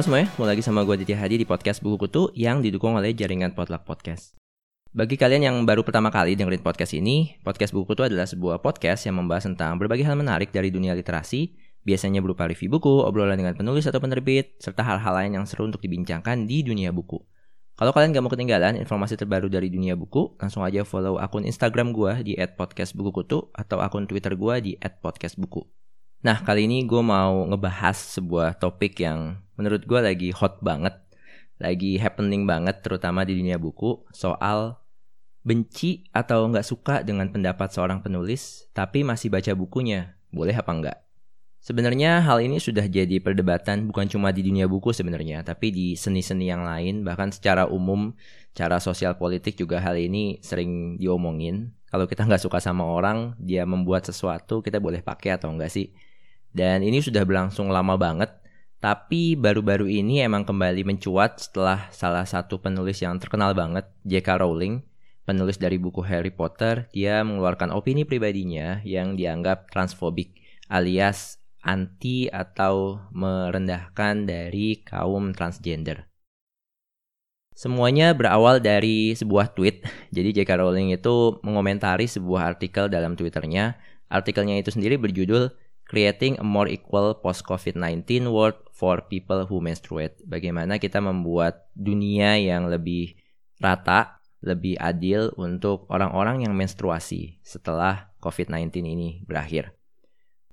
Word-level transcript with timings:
Halo 0.00 0.16
semuanya, 0.16 0.32
mulai 0.40 0.56
lagi 0.56 0.64
sama 0.64 0.80
gue 0.88 0.96
Ditya 1.04 1.12
Hadi 1.12 1.36
di 1.36 1.44
podcast 1.44 1.84
Buku 1.84 2.08
Kutu 2.08 2.32
yang 2.32 2.64
didukung 2.64 2.96
oleh 2.96 3.12
jaringan 3.12 3.52
Potluck 3.52 3.84
Podcast. 3.84 4.32
Bagi 4.96 5.20
kalian 5.20 5.44
yang 5.44 5.56
baru 5.68 5.84
pertama 5.84 6.08
kali 6.08 6.40
dengerin 6.40 6.64
podcast 6.64 6.96
ini, 6.96 7.36
podcast 7.44 7.68
Buku 7.76 7.92
Kutu 7.92 8.08
adalah 8.08 8.24
sebuah 8.24 8.64
podcast 8.64 9.04
yang 9.04 9.20
membahas 9.20 9.44
tentang 9.52 9.76
berbagai 9.76 10.08
hal 10.08 10.16
menarik 10.16 10.56
dari 10.56 10.72
dunia 10.72 10.96
literasi, 10.96 11.52
biasanya 11.84 12.24
berupa 12.24 12.48
review 12.48 12.72
buku, 12.80 13.04
obrolan 13.04 13.36
dengan 13.36 13.52
penulis 13.52 13.84
atau 13.84 14.00
penerbit, 14.00 14.56
serta 14.56 14.80
hal-hal 14.80 15.12
lain 15.20 15.36
yang 15.36 15.44
seru 15.44 15.68
untuk 15.68 15.84
dibincangkan 15.84 16.48
di 16.48 16.64
dunia 16.64 16.96
buku. 16.96 17.20
Kalau 17.76 17.92
kalian 17.92 18.16
gak 18.16 18.24
mau 18.24 18.32
ketinggalan 18.32 18.80
informasi 18.80 19.20
terbaru 19.20 19.52
dari 19.52 19.68
dunia 19.68 20.00
buku, 20.00 20.32
langsung 20.40 20.64
aja 20.64 20.80
follow 20.80 21.20
akun 21.20 21.44
Instagram 21.44 21.92
gue 21.92 22.12
di 22.24 22.32
@podcastbukukutu 22.40 23.52
atau 23.52 23.84
akun 23.84 24.08
Twitter 24.08 24.32
gue 24.32 24.54
di 24.64 24.72
@podcastbuku. 24.80 25.60
Nah, 26.20 26.40
kali 26.44 26.68
ini 26.68 26.84
gue 26.84 27.00
mau 27.00 27.48
ngebahas 27.48 27.96
sebuah 28.16 28.60
topik 28.60 28.96
yang 29.00 29.40
menurut 29.60 29.84
gue 29.84 30.00
lagi 30.00 30.32
hot 30.32 30.64
banget, 30.64 30.96
lagi 31.60 32.00
happening 32.00 32.48
banget, 32.48 32.80
terutama 32.80 33.28
di 33.28 33.36
dunia 33.36 33.60
buku, 33.60 34.08
soal 34.16 34.80
benci 35.44 36.08
atau 36.16 36.48
nggak 36.48 36.64
suka 36.64 37.04
dengan 37.04 37.28
pendapat 37.28 37.68
seorang 37.68 38.00
penulis, 38.00 38.64
tapi 38.72 39.04
masih 39.04 39.28
baca 39.28 39.52
bukunya, 39.52 40.16
boleh 40.32 40.56
apa 40.56 40.72
enggak? 40.72 40.98
Sebenarnya 41.60 42.24
hal 42.24 42.40
ini 42.40 42.56
sudah 42.56 42.88
jadi 42.88 43.20
perdebatan 43.20 43.84
bukan 43.84 44.08
cuma 44.08 44.32
di 44.32 44.40
dunia 44.40 44.64
buku 44.64 44.96
sebenarnya, 44.96 45.44
tapi 45.44 45.68
di 45.68 45.92
seni-seni 45.92 46.48
yang 46.48 46.64
lain, 46.64 47.04
bahkan 47.04 47.28
secara 47.28 47.68
umum, 47.68 48.16
cara 48.56 48.80
sosial 48.80 49.20
politik 49.20 49.60
juga 49.60 49.76
hal 49.84 50.00
ini 50.00 50.40
sering 50.40 50.96
diomongin. 50.96 51.76
Kalau 51.92 52.08
kita 52.08 52.24
nggak 52.24 52.40
suka 52.40 52.64
sama 52.64 52.88
orang, 52.88 53.36
dia 53.36 53.68
membuat 53.68 54.08
sesuatu, 54.08 54.64
kita 54.64 54.80
boleh 54.80 55.04
pakai 55.04 55.36
atau 55.36 55.52
enggak 55.52 55.68
sih? 55.68 55.92
Dan 56.48 56.80
ini 56.80 57.04
sudah 57.04 57.28
berlangsung 57.28 57.68
lama 57.68 58.00
banget, 58.00 58.39
tapi 58.80 59.36
baru-baru 59.36 59.92
ini 59.92 60.24
emang 60.24 60.48
kembali 60.48 60.88
mencuat 60.88 61.36
setelah 61.36 61.92
salah 61.92 62.24
satu 62.24 62.64
penulis 62.64 63.04
yang 63.04 63.20
terkenal 63.20 63.52
banget, 63.52 63.84
J.K. 64.08 64.40
Rowling, 64.40 64.80
penulis 65.28 65.60
dari 65.60 65.76
buku 65.76 66.00
Harry 66.00 66.32
Potter, 66.32 66.88
dia 66.88 67.20
mengeluarkan 67.20 67.76
opini 67.76 68.08
pribadinya 68.08 68.80
yang 68.80 69.20
dianggap 69.20 69.68
transfobik 69.68 70.40
alias 70.72 71.36
anti 71.60 72.32
atau 72.32 73.04
merendahkan 73.12 74.24
dari 74.24 74.80
kaum 74.80 75.36
transgender. 75.36 76.08
Semuanya 77.52 78.16
berawal 78.16 78.64
dari 78.64 79.12
sebuah 79.12 79.52
tweet. 79.52 79.84
Jadi 80.08 80.40
J.K. 80.40 80.56
Rowling 80.56 80.96
itu 80.96 81.36
mengomentari 81.44 82.08
sebuah 82.08 82.56
artikel 82.56 82.88
dalam 82.88 83.12
Twitternya. 83.12 83.76
Artikelnya 84.08 84.56
itu 84.56 84.72
sendiri 84.72 84.96
berjudul 84.96 85.52
Creating 85.90 86.38
a 86.38 86.46
More 86.46 86.70
Equal 86.70 87.18
Post-COVID-19 87.18 88.30
World 88.30 88.62
for 88.70 89.10
People 89.10 89.42
Who 89.50 89.58
Menstruate. 89.58 90.22
Bagaimana 90.22 90.78
kita 90.78 91.02
membuat 91.02 91.66
dunia 91.74 92.38
yang 92.38 92.70
lebih 92.70 93.18
rata, 93.58 94.22
lebih 94.38 94.78
adil 94.78 95.34
untuk 95.34 95.90
orang-orang 95.90 96.46
yang 96.46 96.54
menstruasi 96.54 97.42
setelah 97.42 98.14
COVID-19 98.22 98.70
ini 98.86 99.26
berakhir. 99.26 99.74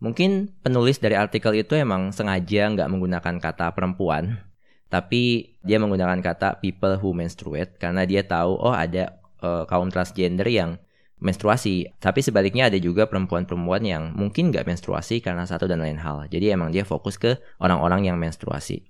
Mungkin 0.01 0.57
penulis 0.65 0.97
dari 0.97 1.13
artikel 1.13 1.53
itu 1.53 1.77
emang 1.77 2.09
sengaja 2.09 2.73
nggak 2.73 2.89
menggunakan 2.89 3.37
kata 3.37 3.77
perempuan, 3.77 4.41
tapi 4.89 5.53
dia 5.61 5.77
menggunakan 5.77 6.17
kata 6.17 6.65
people 6.65 6.97
who 6.97 7.13
menstruate 7.13 7.77
karena 7.77 8.09
dia 8.09 8.25
tahu 8.25 8.57
oh 8.57 8.73
ada 8.73 9.21
uh, 9.45 9.69
kaum 9.69 9.93
transgender 9.93 10.49
yang 10.49 10.81
menstruasi. 11.17 11.97
Tapi 11.97 12.21
sebaliknya 12.21 12.69
ada 12.69 12.77
juga 12.77 13.09
perempuan-perempuan 13.09 13.81
yang 13.83 14.13
mungkin 14.13 14.53
nggak 14.53 14.69
menstruasi 14.69 15.21
karena 15.21 15.49
satu 15.49 15.65
dan 15.65 15.81
lain 15.81 15.97
hal. 15.97 16.29
Jadi 16.29 16.53
emang 16.53 16.69
dia 16.69 16.85
fokus 16.85 17.17
ke 17.17 17.37
orang-orang 17.57 18.05
yang 18.09 18.17
menstruasi. 18.21 18.85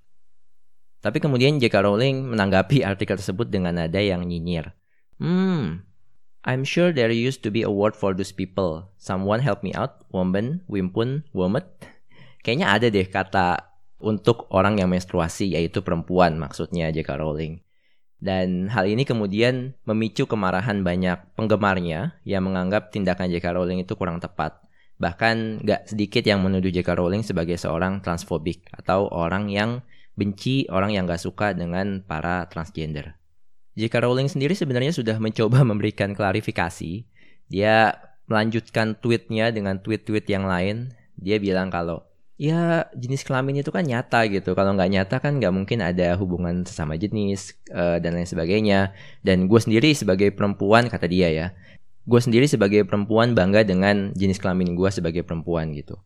Tapi 0.98 1.18
kemudian 1.22 1.62
J.K. 1.62 1.78
Rowling 1.78 2.26
menanggapi 2.26 2.82
artikel 2.90 3.16
tersebut 3.16 3.48
dengan 3.48 3.78
nada 3.78 4.00
yang 4.02 4.26
nyinyir. 4.26 4.74
Hmm, 5.18 5.88
I'm 6.46 6.62
sure 6.62 6.94
there 6.94 7.10
used 7.10 7.42
to 7.42 7.50
be 7.50 7.66
a 7.66 7.72
word 7.72 7.98
for 7.98 8.14
those 8.14 8.30
people. 8.30 8.94
Someone 8.98 9.42
help 9.42 9.66
me 9.66 9.74
out, 9.74 10.06
woman, 10.14 10.62
wimpun, 10.70 11.26
womet. 11.34 11.66
Kayaknya 12.44 12.66
ada 12.70 12.86
deh 12.88 13.06
kata 13.06 13.48
untuk 13.98 14.46
orang 14.54 14.78
yang 14.78 14.90
menstruasi, 14.94 15.58
yaitu 15.58 15.82
perempuan 15.82 16.38
maksudnya 16.38 16.90
J.K. 16.94 17.18
Rowling. 17.18 17.62
Dan 18.18 18.66
hal 18.66 18.90
ini 18.90 19.06
kemudian 19.06 19.78
memicu 19.86 20.26
kemarahan 20.26 20.82
banyak 20.82 21.38
penggemarnya 21.38 22.18
yang 22.26 22.42
menganggap 22.50 22.90
tindakan 22.90 23.30
J.K. 23.30 23.54
Rowling 23.54 23.86
itu 23.86 23.94
kurang 23.94 24.18
tepat. 24.18 24.58
Bahkan 24.98 25.62
gak 25.62 25.86
sedikit 25.86 26.26
yang 26.26 26.42
menuduh 26.42 26.74
J.K. 26.74 26.98
Rowling 26.98 27.22
sebagai 27.22 27.54
seorang 27.54 28.02
transfobik 28.02 28.66
atau 28.74 29.06
orang 29.14 29.46
yang 29.46 29.86
benci 30.18 30.66
orang 30.66 30.98
yang 30.98 31.06
gak 31.06 31.22
suka 31.22 31.54
dengan 31.54 32.02
para 32.02 32.50
transgender. 32.50 33.14
J.K. 33.78 34.02
Rowling 34.02 34.26
sendiri 34.26 34.58
sebenarnya 34.58 34.90
sudah 34.90 35.14
mencoba 35.24 35.62
memberikan 35.62 36.10
klarifikasi. 36.10 37.06
Dia 37.46 37.94
melanjutkan 38.26 38.98
tweetnya 38.98 39.54
dengan 39.54 39.78
tweet-tweet 39.78 40.26
yang 40.26 40.50
lain. 40.50 40.90
Dia 41.14 41.38
bilang 41.38 41.70
kalau 41.70 42.07
ya 42.38 42.86
jenis 42.94 43.26
kelamin 43.26 43.60
itu 43.60 43.74
kan 43.74 43.82
nyata 43.82 44.24
gitu. 44.30 44.54
Kalau 44.54 44.72
nggak 44.78 44.90
nyata 44.94 45.16
kan 45.18 45.42
nggak 45.42 45.52
mungkin 45.52 45.82
ada 45.82 46.14
hubungan 46.14 46.62
sesama 46.62 46.94
jenis 46.94 47.58
uh, 47.74 47.98
dan 47.98 48.14
lain 48.14 48.30
sebagainya. 48.30 48.94
Dan 49.20 49.50
gue 49.50 49.60
sendiri 49.60 49.92
sebagai 49.92 50.30
perempuan 50.30 50.86
kata 50.86 51.10
dia 51.10 51.28
ya, 51.28 51.46
gue 52.06 52.20
sendiri 52.22 52.46
sebagai 52.46 52.86
perempuan 52.86 53.34
bangga 53.34 53.66
dengan 53.66 54.14
jenis 54.14 54.38
kelamin 54.38 54.78
gue 54.78 54.88
sebagai 54.88 55.26
perempuan 55.26 55.74
gitu. 55.74 55.98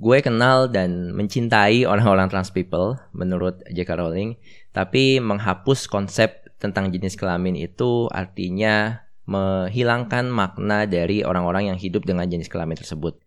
Gue 0.00 0.20
kenal 0.24 0.68
dan 0.68 1.12
mencintai 1.12 1.84
orang-orang 1.84 2.28
trans 2.32 2.48
people 2.48 2.96
menurut 3.12 3.60
J.K. 3.68 4.00
Rowling, 4.00 4.36
tapi 4.72 5.20
menghapus 5.20 5.88
konsep 5.92 6.48
tentang 6.56 6.88
jenis 6.88 7.20
kelamin 7.20 7.56
itu 7.56 8.08
artinya 8.08 9.04
menghilangkan 9.28 10.28
makna 10.28 10.88
dari 10.88 11.20
orang-orang 11.20 11.72
yang 11.72 11.78
hidup 11.80 12.04
dengan 12.08 12.28
jenis 12.28 12.48
kelamin 12.48 12.80
tersebut 12.80 13.20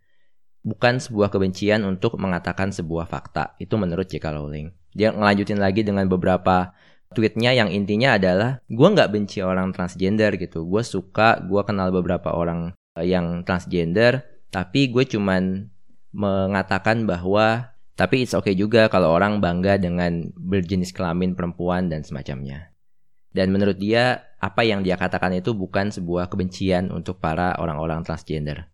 bukan 0.63 0.97
sebuah 0.97 1.29
kebencian 1.29 1.83
untuk 1.83 2.15
mengatakan 2.15 2.71
sebuah 2.71 3.05
fakta. 3.05 3.53
Itu 3.59 3.75
menurut 3.75 4.07
J.K. 4.07 4.25
Rowling. 4.33 4.71
Dia 4.95 5.11
ngelanjutin 5.11 5.59
lagi 5.59 5.83
dengan 5.83 6.07
beberapa 6.07 6.71
tweetnya 7.13 7.53
yang 7.53 7.69
intinya 7.69 8.17
adalah 8.17 8.63
gue 8.65 8.87
nggak 8.87 9.11
benci 9.13 9.43
orang 9.45 9.75
transgender 9.75 10.33
gitu. 10.39 10.65
Gue 10.65 10.81
suka, 10.81 11.37
gue 11.43 11.61
kenal 11.61 11.93
beberapa 11.93 12.33
orang 12.33 12.73
eh, 12.97 13.07
yang 13.11 13.45
transgender, 13.45 14.25
tapi 14.49 14.89
gue 14.89 15.05
cuman 15.05 15.69
mengatakan 16.13 17.05
bahwa 17.05 17.73
tapi 17.93 18.25
it's 18.25 18.33
okay 18.33 18.57
juga 18.57 18.89
kalau 18.89 19.13
orang 19.13 19.37
bangga 19.37 19.77
dengan 19.77 20.33
berjenis 20.33 20.89
kelamin 20.89 21.37
perempuan 21.37 21.93
dan 21.93 22.01
semacamnya. 22.01 22.73
Dan 23.33 23.49
menurut 23.49 23.81
dia, 23.81 24.29
apa 24.37 24.61
yang 24.61 24.85
dia 24.85 24.93
katakan 24.93 25.33
itu 25.33 25.57
bukan 25.57 25.89
sebuah 25.89 26.29
kebencian 26.29 26.93
untuk 26.93 27.17
para 27.17 27.57
orang-orang 27.57 28.05
transgender. 28.05 28.69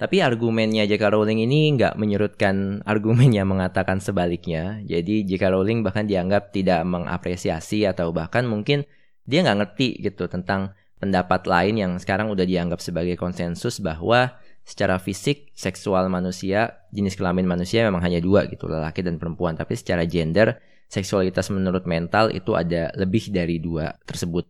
Tapi 0.00 0.24
argumennya 0.24 0.88
J.K. 0.88 1.12
Rowling 1.12 1.44
ini 1.44 1.76
nggak 1.76 2.00
menyurutkan 2.00 2.54
argumen 2.90 3.28
yang 3.28 3.52
mengatakan 3.52 4.00
sebaliknya. 4.00 4.80
Jadi 4.88 5.28
J.K. 5.28 5.52
Rowling 5.52 5.84
bahkan 5.84 6.08
dianggap 6.08 6.56
tidak 6.56 6.80
mengapresiasi 6.88 7.84
atau 7.84 8.08
bahkan 8.08 8.48
mungkin 8.48 8.88
dia 9.28 9.44
nggak 9.44 9.58
ngerti 9.60 10.00
gitu 10.00 10.24
tentang 10.32 10.72
pendapat 10.96 11.44
lain 11.44 11.76
yang 11.76 11.92
sekarang 12.00 12.32
udah 12.32 12.48
dianggap 12.48 12.80
sebagai 12.80 13.20
konsensus 13.20 13.76
bahwa 13.80 14.40
secara 14.64 14.96
fisik 15.00 15.52
seksual 15.56 16.08
manusia 16.12 16.80
jenis 16.92 17.16
kelamin 17.16 17.48
manusia 17.48 17.84
memang 17.84 18.04
hanya 18.04 18.20
dua 18.20 18.44
gitu 18.46 18.68
lelaki 18.68 19.00
dan 19.00 19.16
perempuan 19.16 19.56
tapi 19.56 19.74
secara 19.74 20.04
gender 20.04 20.60
seksualitas 20.92 21.48
menurut 21.48 21.88
mental 21.88 22.28
itu 22.28 22.52
ada 22.52 22.92
lebih 22.94 23.32
dari 23.32 23.56
dua 23.56 23.96
tersebut 24.04 24.44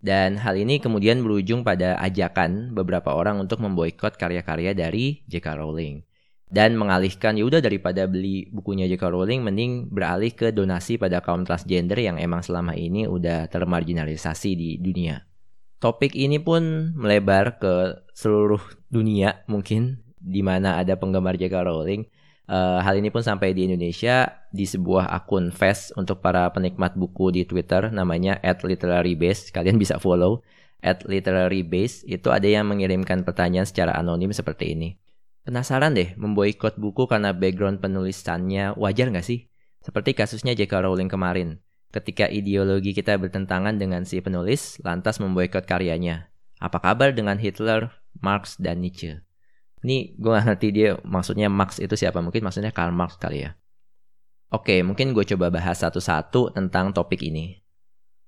dan 0.00 0.40
hal 0.40 0.56
ini 0.56 0.80
kemudian 0.80 1.20
berujung 1.20 1.60
pada 1.60 2.00
ajakan 2.00 2.72
beberapa 2.72 3.12
orang 3.12 3.36
untuk 3.36 3.60
memboikot 3.60 4.16
karya-karya 4.16 4.72
dari 4.72 5.20
J.K. 5.28 5.60
Rowling. 5.60 6.00
Dan 6.50 6.74
mengalihkan, 6.74 7.38
ya 7.38 7.46
udah 7.46 7.62
daripada 7.62 8.10
beli 8.10 8.48
bukunya 8.50 8.88
J.K. 8.90 9.06
Rowling, 9.12 9.44
mending 9.44 9.92
beralih 9.92 10.34
ke 10.34 10.50
donasi 10.50 10.98
pada 10.98 11.22
kaum 11.22 11.46
transgender 11.46 12.00
yang 12.00 12.18
emang 12.18 12.42
selama 12.42 12.74
ini 12.74 13.06
udah 13.06 13.46
termarginalisasi 13.52 14.50
di 14.58 14.70
dunia. 14.80 15.22
Topik 15.78 16.16
ini 16.16 16.42
pun 16.42 16.90
melebar 16.96 17.60
ke 17.60 18.02
seluruh 18.16 18.60
dunia 18.90 19.46
mungkin, 19.46 20.02
di 20.18 20.40
mana 20.40 20.80
ada 20.80 20.96
penggemar 20.96 21.36
J.K. 21.38 21.54
Rowling 21.60 22.19
Uh, 22.50 22.82
hal 22.82 22.98
ini 22.98 23.14
pun 23.14 23.22
sampai 23.22 23.54
di 23.54 23.70
Indonesia 23.70 24.26
di 24.50 24.66
sebuah 24.66 25.06
akun 25.14 25.54
fest 25.54 25.94
untuk 25.94 26.18
para 26.18 26.50
penikmat 26.50 26.98
buku 26.98 27.30
di 27.30 27.46
Twitter 27.46 27.94
namanya 27.94 28.42
@literarybase. 28.42 29.54
Kalian 29.54 29.78
bisa 29.78 30.02
follow 30.02 30.42
@literarybase. 30.82 32.10
Itu 32.10 32.34
ada 32.34 32.50
yang 32.50 32.66
mengirimkan 32.66 33.22
pertanyaan 33.22 33.70
secara 33.70 33.94
anonim 33.94 34.34
seperti 34.34 34.74
ini. 34.74 34.98
Penasaran 35.46 35.94
deh 35.94 36.18
memboikot 36.18 36.74
buku 36.74 37.06
karena 37.06 37.30
background 37.30 37.78
penulisannya 37.78 38.74
wajar 38.74 39.14
nggak 39.14 39.22
sih? 39.22 39.46
Seperti 39.78 40.18
kasusnya 40.18 40.58
J.K. 40.58 40.82
Rowling 40.82 41.06
kemarin. 41.06 41.62
Ketika 41.94 42.26
ideologi 42.26 42.90
kita 42.90 43.14
bertentangan 43.14 43.78
dengan 43.78 44.02
si 44.02 44.18
penulis, 44.18 44.82
lantas 44.82 45.22
memboikot 45.22 45.70
karyanya. 45.70 46.34
Apa 46.58 46.82
kabar 46.82 47.14
dengan 47.14 47.38
Hitler, 47.38 47.94
Marx, 48.18 48.58
dan 48.58 48.82
Nietzsche? 48.82 49.22
Ini 49.80 50.16
gue 50.20 50.30
gak 50.30 50.46
ngerti 50.46 50.68
dia 50.72 50.90
maksudnya 51.02 51.48
Marx 51.48 51.80
itu 51.80 51.96
siapa. 51.96 52.20
Mungkin 52.20 52.44
maksudnya 52.44 52.72
Karl 52.72 52.92
Marx 52.92 53.16
kali 53.16 53.48
ya. 53.48 53.56
Oke, 54.50 54.82
mungkin 54.82 55.14
gue 55.14 55.22
coba 55.22 55.46
bahas 55.48 55.78
satu-satu 55.78 56.50
tentang 56.52 56.90
topik 56.90 57.22
ini. 57.22 57.62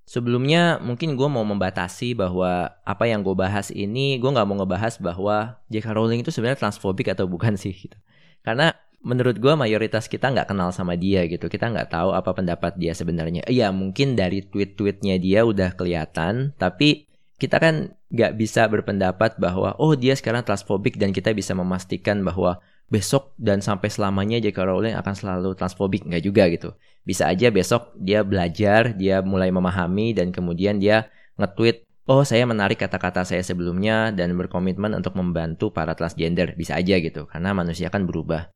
Sebelumnya 0.07 0.79
mungkin 0.83 1.15
gue 1.15 1.29
mau 1.31 1.43
membatasi 1.43 2.15
bahwa 2.15 2.71
apa 2.83 3.05
yang 3.07 3.23
gue 3.23 3.35
bahas 3.35 3.71
ini 3.75 4.19
gue 4.19 4.31
nggak 4.31 4.47
mau 4.47 4.59
ngebahas 4.63 4.99
bahwa 4.99 5.63
J.K. 5.71 5.95
Rowling 5.95 6.23
itu 6.23 6.31
sebenarnya 6.35 6.59
transfobik 6.63 7.11
atau 7.11 7.27
bukan 7.27 7.55
sih 7.59 7.75
gitu. 7.75 7.99
Karena 8.43 8.75
menurut 9.03 9.39
gue 9.39 9.55
mayoritas 9.59 10.07
kita 10.07 10.31
nggak 10.31 10.51
kenal 10.51 10.71
sama 10.71 10.95
dia 10.95 11.27
gitu. 11.27 11.51
Kita 11.51 11.71
nggak 11.71 11.91
tahu 11.91 12.15
apa 12.15 12.31
pendapat 12.35 12.79
dia 12.79 12.95
sebenarnya. 12.95 13.43
Iya 13.51 13.75
mungkin 13.75 14.15
dari 14.15 14.47
tweet-tweetnya 14.47 15.19
dia 15.19 15.43
udah 15.43 15.75
kelihatan, 15.75 16.55
tapi 16.59 17.11
kita 17.39 17.59
kan 17.59 17.99
nggak 18.13 18.37
bisa 18.37 18.69
berpendapat 18.69 19.41
bahwa 19.41 19.73
oh 19.81 19.97
dia 19.97 20.13
sekarang 20.13 20.45
transfobik 20.45 21.01
dan 21.01 21.17
kita 21.17 21.33
bisa 21.33 21.57
memastikan 21.57 22.21
bahwa 22.21 22.61
besok 22.93 23.33
dan 23.41 23.65
sampai 23.65 23.89
selamanya 23.89 24.37
J.K. 24.37 24.69
Rowling 24.69 24.93
akan 25.01 25.15
selalu 25.17 25.57
transfobik. 25.57 26.05
Nggak 26.05 26.23
juga 26.23 26.45
gitu. 26.53 26.77
Bisa 27.09 27.33
aja 27.33 27.49
besok 27.49 27.97
dia 27.97 28.21
belajar 28.21 28.93
dia 28.93 29.25
mulai 29.25 29.49
memahami 29.49 30.13
dan 30.13 30.29
kemudian 30.29 30.77
dia 30.77 31.09
nge-tweet 31.41 31.89
oh 32.05 32.21
saya 32.21 32.45
menarik 32.45 32.77
kata-kata 32.77 33.25
saya 33.25 33.41
sebelumnya 33.41 34.13
dan 34.13 34.37
berkomitmen 34.37 34.93
untuk 34.93 35.17
membantu 35.17 35.73
para 35.73 35.97
transgender. 35.97 36.53
Bisa 36.53 36.77
aja 36.77 37.01
gitu 37.01 37.25
karena 37.25 37.57
manusia 37.57 37.89
kan 37.89 38.05
berubah. 38.05 38.53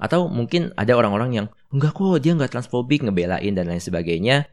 Atau 0.00 0.32
mungkin 0.32 0.72
ada 0.80 0.96
orang-orang 0.96 1.44
yang 1.44 1.46
enggak 1.68 1.92
kok 1.92 2.24
dia 2.24 2.32
nggak 2.32 2.56
transfobik 2.56 3.04
ngebelain 3.04 3.52
dan 3.52 3.68
lain 3.68 3.84
sebagainya. 3.84 4.48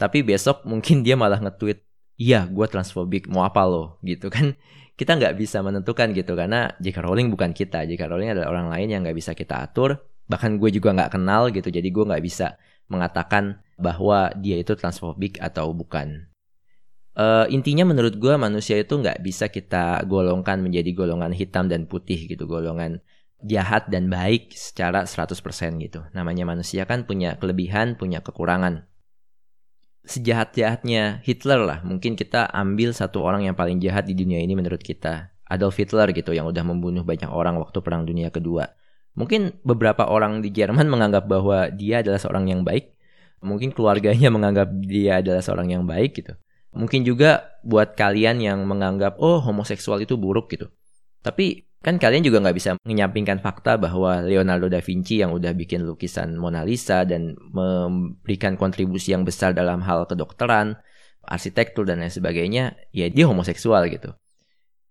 Tapi 0.00 0.24
besok 0.24 0.64
mungkin 0.64 1.00
dia 1.04 1.20
malah 1.20 1.36
nge-tweet 1.36 1.89
iya 2.20 2.44
gue 2.44 2.66
transfobik 2.68 3.32
mau 3.32 3.48
apa 3.48 3.64
lo? 3.64 3.96
Gitu 4.04 4.28
kan. 4.28 4.52
Kita 5.00 5.16
nggak 5.16 5.40
bisa 5.40 5.64
menentukan 5.64 6.12
gitu 6.12 6.36
karena 6.36 6.76
jika 6.76 7.00
Rowling 7.00 7.32
bukan 7.32 7.56
kita. 7.56 7.88
Jika 7.88 8.04
Rowling 8.04 8.36
adalah 8.36 8.52
orang 8.52 8.68
lain 8.68 8.92
yang 8.92 9.00
nggak 9.00 9.16
bisa 9.16 9.32
kita 9.32 9.64
atur. 9.64 9.96
Bahkan 10.28 10.60
gue 10.60 10.68
juga 10.76 10.92
nggak 10.92 11.16
kenal 11.16 11.48
gitu 11.48 11.72
jadi 11.72 11.88
gue 11.88 12.04
nggak 12.04 12.20
bisa 12.20 12.60
mengatakan 12.92 13.64
bahwa 13.80 14.28
dia 14.36 14.60
itu 14.60 14.76
transfobik 14.76 15.40
atau 15.40 15.72
bukan. 15.72 16.28
Uh, 17.16 17.48
intinya 17.48 17.88
menurut 17.88 18.20
gue 18.20 18.36
manusia 18.36 18.76
itu 18.76 18.92
nggak 18.92 19.24
bisa 19.24 19.48
kita 19.48 20.04
golongkan 20.04 20.60
menjadi 20.60 20.92
golongan 20.92 21.32
hitam 21.32 21.64
dan 21.64 21.88
putih 21.88 22.28
gitu 22.28 22.44
golongan 22.44 23.00
jahat 23.40 23.88
dan 23.88 24.12
baik 24.12 24.52
secara 24.52 25.08
100% 25.08 25.32
gitu. 25.80 26.04
Namanya 26.12 26.44
manusia 26.44 26.84
kan 26.84 27.08
punya 27.08 27.40
kelebihan 27.40 27.96
punya 27.96 28.20
kekurangan 28.20 28.89
sejahat-jahatnya 30.10 31.22
Hitler 31.22 31.62
lah. 31.62 31.78
Mungkin 31.86 32.18
kita 32.18 32.50
ambil 32.50 32.90
satu 32.90 33.22
orang 33.22 33.46
yang 33.46 33.54
paling 33.54 33.78
jahat 33.78 34.10
di 34.10 34.18
dunia 34.18 34.42
ini 34.42 34.58
menurut 34.58 34.82
kita. 34.82 35.30
Adolf 35.50 35.78
Hitler 35.78 36.10
gitu 36.14 36.30
yang 36.30 36.46
udah 36.46 36.62
membunuh 36.62 37.02
banyak 37.02 37.26
orang 37.30 37.58
waktu 37.58 37.78
Perang 37.82 38.06
Dunia 38.06 38.30
Kedua. 38.30 38.70
Mungkin 39.18 39.62
beberapa 39.66 40.06
orang 40.06 40.42
di 40.42 40.50
Jerman 40.50 40.86
menganggap 40.94 41.26
bahwa 41.30 41.70
dia 41.70 42.02
adalah 42.02 42.18
seorang 42.18 42.50
yang 42.50 42.62
baik. 42.66 42.94
Mungkin 43.40 43.70
keluarganya 43.70 44.28
menganggap 44.36 44.68
dia 44.82 45.22
adalah 45.22 45.42
seorang 45.42 45.70
yang 45.70 45.86
baik 45.86 46.18
gitu. 46.18 46.34
Mungkin 46.70 47.02
juga 47.02 47.58
buat 47.66 47.98
kalian 47.98 48.38
yang 48.38 48.62
menganggap 48.62 49.18
oh 49.18 49.42
homoseksual 49.42 50.02
itu 50.02 50.14
buruk 50.14 50.54
gitu. 50.54 50.70
Tapi 51.22 51.69
Kan 51.80 51.96
kalian 51.96 52.20
juga 52.20 52.44
nggak 52.44 52.56
bisa 52.60 52.76
menyampingkan 52.84 53.40
fakta 53.40 53.80
bahwa 53.80 54.20
Leonardo 54.20 54.68
da 54.68 54.84
Vinci 54.84 55.24
yang 55.24 55.32
udah 55.32 55.56
bikin 55.56 55.88
lukisan 55.88 56.36
Mona 56.36 56.60
Lisa 56.60 57.08
dan 57.08 57.32
memberikan 57.40 58.60
kontribusi 58.60 59.16
yang 59.16 59.24
besar 59.24 59.56
dalam 59.56 59.80
hal 59.80 60.04
kedokteran, 60.04 60.76
arsitektur 61.24 61.88
dan 61.88 62.04
lain 62.04 62.12
sebagainya, 62.12 62.76
ya 62.92 63.08
dia 63.08 63.24
homoseksual 63.24 63.88
gitu. 63.88 64.12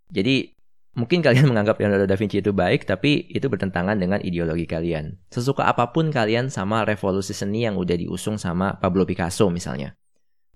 Jadi 0.09 0.57
mungkin 0.97 1.21
kalian 1.21 1.45
menganggap 1.53 1.77
Leonardo 1.77 2.09
da 2.09 2.18
Vinci 2.18 2.41
itu 2.41 2.57
baik, 2.57 2.89
tapi 2.89 3.21
itu 3.30 3.45
bertentangan 3.45 3.94
dengan 3.94 4.18
ideologi 4.25 4.65
kalian. 4.65 5.13
Sesuka 5.30 5.69
apa 5.69 5.94
pun 5.94 6.09
kalian 6.09 6.50
sama 6.50 6.89
revolusi 6.89 7.38
seni 7.38 7.69
yang 7.69 7.77
udah 7.77 8.01
diusung 8.01 8.42
sama 8.42 8.81
Pablo 8.81 9.06
Picasso 9.06 9.45
misalnya. 9.53 9.94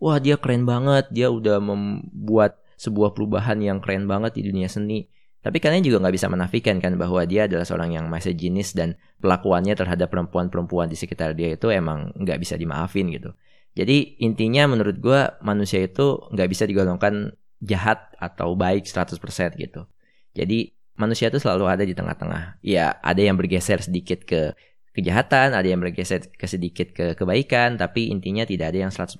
Wah 0.01 0.17
dia 0.17 0.41
keren 0.41 0.65
banget, 0.65 1.13
dia 1.13 1.29
udah 1.29 1.61
membuat 1.61 2.57
sebuah 2.81 3.13
perubahan 3.13 3.61
yang 3.61 3.77
keren 3.85 4.09
banget 4.09 4.33
di 4.33 4.49
dunia 4.49 4.65
seni 4.65 5.12
tapi 5.43 5.59
kalian 5.59 5.83
juga 5.83 5.99
nggak 5.99 6.15
bisa 6.15 6.31
menafikan 6.31 6.79
kan 6.79 6.95
bahwa 6.95 7.19
dia 7.27 7.51
adalah 7.51 7.67
seorang 7.67 7.91
yang 7.91 8.07
masih 8.07 8.31
jenis 8.31 8.71
dan 8.79 8.95
pelakuannya 9.19 9.75
terhadap 9.75 10.07
perempuan-perempuan 10.07 10.87
di 10.87 10.95
sekitar 10.95 11.35
dia 11.35 11.59
itu 11.59 11.67
emang 11.67 12.15
nggak 12.15 12.39
bisa 12.39 12.55
dimaafin 12.55 13.11
gitu. 13.11 13.35
Jadi 13.75 14.23
intinya 14.23 14.71
menurut 14.71 15.03
gue 15.03 15.21
manusia 15.43 15.83
itu 15.83 16.23
nggak 16.31 16.47
bisa 16.47 16.63
digolongkan 16.63 17.35
jahat 17.59 18.07
atau 18.15 18.55
baik 18.55 18.87
100% 18.87 19.19
gitu. 19.59 19.83
Jadi 20.31 20.71
manusia 20.95 21.27
itu 21.27 21.43
selalu 21.43 21.67
ada 21.67 21.83
di 21.83 21.91
tengah-tengah. 21.91 22.63
Ya 22.63 22.95
ada 23.03 23.19
yang 23.19 23.35
bergeser 23.35 23.83
sedikit 23.83 24.23
ke 24.23 24.55
kejahatan, 24.95 25.57
ada 25.57 25.67
yang 25.67 25.83
bergeser 25.83 26.23
ke 26.29 26.45
sedikit 26.47 26.95
ke 26.95 27.19
kebaikan, 27.19 27.75
tapi 27.75 28.13
intinya 28.13 28.45
tidak 28.45 28.71
ada 28.71 28.87
yang 28.87 28.93
100% 28.93 29.19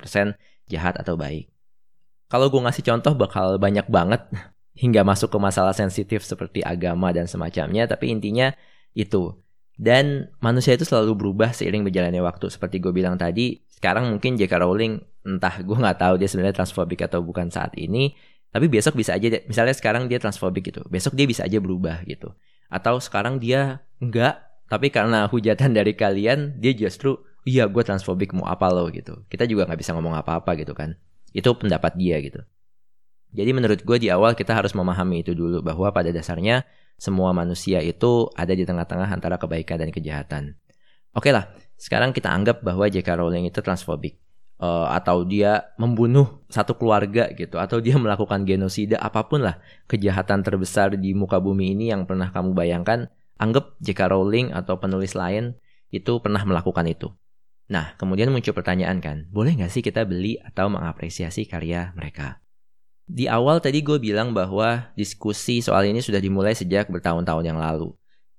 jahat 0.69 0.95
atau 0.95 1.19
baik. 1.19 1.49
Kalau 2.29 2.47
gue 2.47 2.61
ngasih 2.61 2.85
contoh 2.85 3.13
bakal 3.17 3.57
banyak 3.59 3.89
banget 3.89 4.23
hingga 4.73 5.05
masuk 5.05 5.29
ke 5.29 5.37
masalah 5.37 5.73
sensitif 5.73 6.25
seperti 6.25 6.65
agama 6.65 7.13
dan 7.13 7.29
semacamnya, 7.29 7.85
tapi 7.85 8.09
intinya 8.09 8.53
itu. 8.97 9.37
Dan 9.73 10.29
manusia 10.37 10.77
itu 10.77 10.85
selalu 10.85 11.17
berubah 11.17 11.49
seiring 11.49 11.81
berjalannya 11.81 12.21
waktu. 12.21 12.45
Seperti 12.49 12.77
gue 12.77 12.93
bilang 12.93 13.17
tadi, 13.17 13.61
sekarang 13.73 14.09
mungkin 14.09 14.37
J.K. 14.37 14.53
Rowling 14.61 15.01
entah 15.25 15.55
gue 15.61 15.77
nggak 15.77 15.97
tahu 15.97 16.13
dia 16.21 16.29
sebenarnya 16.29 16.61
transfobik 16.61 17.01
atau 17.05 17.25
bukan 17.25 17.49
saat 17.49 17.73
ini, 17.79 18.13
tapi 18.53 18.69
besok 18.69 18.93
bisa 18.99 19.17
aja, 19.17 19.41
misalnya 19.49 19.73
sekarang 19.73 20.05
dia 20.05 20.21
transfobik 20.21 20.69
gitu, 20.69 20.85
besok 20.85 21.17
dia 21.17 21.25
bisa 21.25 21.41
aja 21.47 21.57
berubah 21.57 22.05
gitu. 22.05 22.37
Atau 22.69 23.01
sekarang 23.01 23.41
dia 23.41 23.81
enggak, 23.97 24.45
tapi 24.69 24.93
karena 24.93 25.25
hujatan 25.25 25.73
dari 25.73 25.97
kalian, 25.97 26.61
dia 26.61 26.73
justru, 26.77 27.17
iya 27.49 27.65
gue 27.65 27.81
transfobik 27.81 28.29
mau 28.37 28.45
apa 28.45 28.69
lo 28.69 28.93
gitu. 28.93 29.25
Kita 29.25 29.49
juga 29.49 29.65
nggak 29.65 29.79
bisa 29.79 29.97
ngomong 29.97 30.13
apa-apa 30.21 30.53
gitu 30.59 30.77
kan. 30.77 30.93
Itu 31.33 31.57
pendapat 31.57 31.97
dia 31.97 32.21
gitu. 32.21 32.45
Jadi 33.33 33.49
menurut 33.49 33.81
gue 33.81 33.97
di 33.97 34.13
awal 34.13 34.37
kita 34.37 34.53
harus 34.53 34.77
memahami 34.77 35.25
itu 35.25 35.33
dulu 35.33 35.65
bahwa 35.65 35.89
pada 35.89 36.13
dasarnya 36.13 36.69
semua 37.01 37.33
manusia 37.33 37.81
itu 37.81 38.29
ada 38.37 38.53
di 38.53 38.61
tengah-tengah 38.63 39.09
antara 39.09 39.41
kebaikan 39.41 39.81
dan 39.81 39.89
kejahatan. 39.89 40.43
Oke 41.17 41.33
lah, 41.33 41.49
sekarang 41.77 42.13
kita 42.13 42.29
anggap 42.29 42.61
bahwa 42.61 42.85
J.K. 42.89 43.09
Rowling 43.17 43.49
itu 43.49 43.59
transfobik. 43.59 44.21
Uh, 44.63 44.87
atau 44.95 45.27
dia 45.27 45.75
membunuh 45.75 46.45
satu 46.47 46.77
keluarga 46.77 47.27
gitu 47.35 47.57
atau 47.59 47.83
dia 47.83 47.97
melakukan 48.03 48.45
genosida 48.47 48.95
apa 49.01 49.25
pun 49.27 49.43
lah 49.43 49.59
kejahatan 49.91 50.45
terbesar 50.45 50.93
di 50.95 51.11
muka 51.11 51.41
bumi 51.41 51.73
ini 51.75 51.91
yang 51.91 52.07
pernah 52.07 52.31
kamu 52.31 52.53
bayangkan 52.55 53.09
anggap 53.41 53.75
J.K. 53.81 54.13
Rowling 54.13 54.53
atau 54.55 54.77
penulis 54.79 55.17
lain 55.17 55.57
itu 55.89 56.21
pernah 56.21 56.45
melakukan 56.45 56.85
itu 56.85 57.11
nah 57.67 57.97
kemudian 57.97 58.29
muncul 58.29 58.53
pertanyaan 58.53 59.01
kan 59.01 59.27
boleh 59.33 59.57
nggak 59.57 59.73
sih 59.73 59.81
kita 59.83 60.05
beli 60.05 60.37
atau 60.39 60.69
mengapresiasi 60.69 61.49
karya 61.49 61.91
mereka 61.97 62.42
di 63.03 63.27
awal 63.27 63.59
tadi 63.59 63.83
gue 63.83 63.99
bilang 63.99 64.31
bahwa 64.31 64.89
diskusi 64.95 65.59
soal 65.59 65.91
ini 65.91 65.99
sudah 65.99 66.23
dimulai 66.23 66.55
sejak 66.55 66.87
bertahun-tahun 66.87 67.43
yang 67.43 67.59
lalu. 67.59 67.91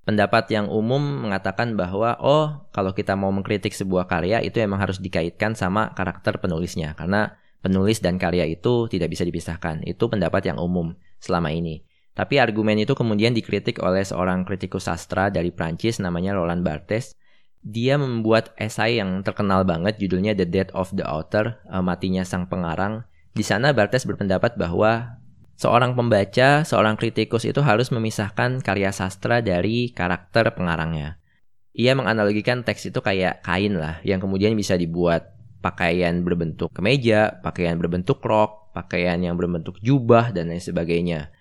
Pendapat 0.04 0.52
yang 0.52 0.68
umum 0.68 1.00
mengatakan 1.00 1.76
bahwa 1.80 2.16
oh 2.20 2.68
kalau 2.76 2.92
kita 2.92 3.16
mau 3.16 3.32
mengkritik 3.32 3.72
sebuah 3.72 4.04
karya 4.04 4.44
itu 4.44 4.60
emang 4.60 4.80
harus 4.80 5.00
dikaitkan 5.00 5.56
sama 5.56 5.96
karakter 5.96 6.36
penulisnya 6.36 6.92
karena 6.92 7.40
penulis 7.64 8.04
dan 8.04 8.20
karya 8.20 8.44
itu 8.44 8.88
tidak 8.92 9.08
bisa 9.16 9.24
dipisahkan. 9.24 9.80
Itu 9.88 10.12
pendapat 10.12 10.44
yang 10.52 10.60
umum 10.60 10.92
selama 11.20 11.48
ini. 11.48 11.84
Tapi 12.12 12.36
argumen 12.36 12.76
itu 12.78 12.92
kemudian 12.92 13.32
dikritik 13.32 13.80
oleh 13.80 14.04
seorang 14.04 14.44
kritikus 14.44 14.86
sastra 14.92 15.32
dari 15.32 15.50
Prancis 15.50 15.98
namanya 16.04 16.36
Roland 16.36 16.60
Barthes. 16.60 17.16
Dia 17.64 17.96
membuat 17.96 18.52
esai 18.60 19.00
yang 19.00 19.24
terkenal 19.24 19.64
banget 19.64 19.96
judulnya 19.96 20.36
The 20.36 20.44
Death 20.44 20.72
of 20.76 20.92
the 20.92 21.02
Author, 21.08 21.64
eh, 21.64 21.80
matinya 21.80 22.20
sang 22.20 22.44
pengarang 22.44 23.08
di 23.34 23.42
sana 23.42 23.74
Bartes 23.74 24.06
berpendapat 24.06 24.54
bahwa 24.54 25.18
seorang 25.58 25.98
pembaca, 25.98 26.62
seorang 26.62 26.94
kritikus 26.94 27.42
itu 27.42 27.58
harus 27.66 27.90
memisahkan 27.90 28.62
karya 28.62 28.94
sastra 28.94 29.42
dari 29.42 29.90
karakter 29.90 30.54
pengarangnya. 30.54 31.18
Ia 31.74 31.98
menganalogikan 31.98 32.62
teks 32.62 32.94
itu 32.94 33.02
kayak 33.02 33.42
kain 33.42 33.74
lah, 33.74 33.98
yang 34.06 34.22
kemudian 34.22 34.54
bisa 34.54 34.78
dibuat 34.78 35.34
pakaian 35.58 36.22
berbentuk 36.22 36.70
kemeja, 36.70 37.42
pakaian 37.42 37.74
berbentuk 37.74 38.22
rok, 38.22 38.70
pakaian 38.70 39.18
yang 39.18 39.34
berbentuk 39.34 39.82
jubah, 39.82 40.30
dan 40.30 40.54
lain 40.54 40.62
sebagainya. 40.62 41.34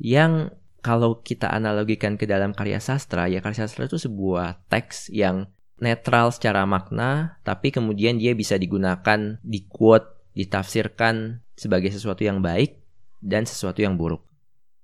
Yang 0.00 0.56
kalau 0.80 1.20
kita 1.20 1.52
analogikan 1.52 2.16
ke 2.16 2.24
dalam 2.24 2.56
karya 2.56 2.80
sastra, 2.80 3.28
ya 3.28 3.44
karya 3.44 3.68
sastra 3.68 3.84
itu 3.84 4.00
sebuah 4.00 4.64
teks 4.72 5.12
yang 5.12 5.52
netral 5.76 6.32
secara 6.32 6.64
makna, 6.64 7.40
tapi 7.44 7.68
kemudian 7.68 8.16
dia 8.16 8.32
bisa 8.32 8.56
digunakan 8.56 9.36
di 9.44 9.68
quote 9.68 10.13
ditafsirkan 10.34 11.40
sebagai 11.54 11.90
sesuatu 11.90 12.26
yang 12.26 12.42
baik 12.42 12.82
dan 13.22 13.46
sesuatu 13.46 13.80
yang 13.80 13.94
buruk. 13.94 14.20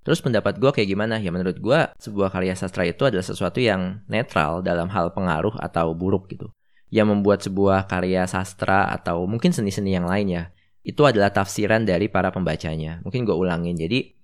Terus 0.01 0.25
pendapat 0.25 0.57
gue 0.57 0.71
kayak 0.73 0.89
gimana? 0.89 1.21
Ya 1.21 1.29
menurut 1.29 1.61
gue 1.61 1.81
sebuah 2.01 2.33
karya 2.33 2.57
sastra 2.57 2.89
itu 2.89 3.05
adalah 3.05 3.27
sesuatu 3.27 3.61
yang 3.61 4.01
netral 4.09 4.65
dalam 4.65 4.89
hal 4.89 5.13
pengaruh 5.13 5.53
atau 5.61 5.93
buruk 5.93 6.33
gitu. 6.33 6.49
Yang 6.89 7.07
membuat 7.13 7.45
sebuah 7.45 7.85
karya 7.85 8.25
sastra 8.25 8.89
atau 8.91 9.29
mungkin 9.29 9.53
seni-seni 9.53 9.93
yang 9.93 10.09
lainnya 10.09 10.57
itu 10.81 11.05
adalah 11.05 11.29
tafsiran 11.29 11.85
dari 11.85 12.09
para 12.09 12.33
pembacanya. 12.33 13.05
Mungkin 13.05 13.29
gue 13.29 13.37
ulangin. 13.37 13.77
Jadi 13.77 14.20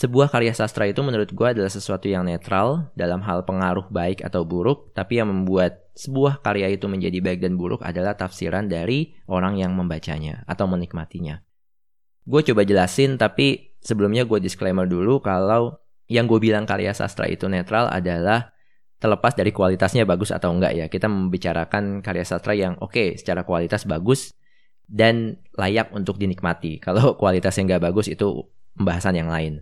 Sebuah 0.00 0.32
karya 0.32 0.56
sastra 0.56 0.88
itu 0.88 1.04
menurut 1.04 1.28
gue 1.28 1.44
adalah 1.44 1.68
sesuatu 1.68 2.08
yang 2.08 2.24
netral 2.24 2.88
dalam 2.96 3.20
hal 3.20 3.44
pengaruh 3.44 3.84
baik 3.92 4.24
atau 4.24 4.48
buruk, 4.48 4.96
tapi 4.96 5.20
yang 5.20 5.28
membuat 5.28 5.92
sebuah 5.92 6.40
karya 6.40 6.72
itu 6.72 6.88
menjadi 6.88 7.20
baik 7.20 7.44
dan 7.44 7.60
buruk 7.60 7.84
adalah 7.84 8.16
tafsiran 8.16 8.64
dari 8.64 9.12
orang 9.28 9.60
yang 9.60 9.76
membacanya 9.76 10.40
atau 10.48 10.64
menikmatinya. 10.64 11.44
Gue 12.24 12.40
coba 12.40 12.64
jelasin, 12.64 13.20
tapi 13.20 13.76
sebelumnya 13.84 14.24
gue 14.24 14.40
disclaimer 14.40 14.88
dulu 14.88 15.20
kalau 15.20 15.76
yang 16.08 16.24
gue 16.24 16.40
bilang 16.40 16.64
karya 16.64 16.96
sastra 16.96 17.28
itu 17.28 17.44
netral 17.52 17.92
adalah 17.92 18.56
terlepas 19.04 19.36
dari 19.36 19.52
kualitasnya 19.52 20.08
bagus 20.08 20.32
atau 20.32 20.48
enggak 20.48 20.80
ya. 20.80 20.86
Kita 20.88 21.12
membicarakan 21.12 22.00
karya 22.00 22.24
sastra 22.24 22.56
yang 22.56 22.80
oke 22.80 22.96
okay, 22.96 23.08
secara 23.20 23.44
kualitas 23.44 23.84
bagus 23.84 24.32
dan 24.88 25.44
layak 25.60 25.92
untuk 25.92 26.16
dinikmati. 26.16 26.80
Kalau 26.80 27.12
kualitasnya 27.20 27.76
nggak 27.76 27.92
bagus 27.92 28.08
itu 28.08 28.48
pembahasan 28.80 29.20
yang 29.20 29.28
lain. 29.28 29.60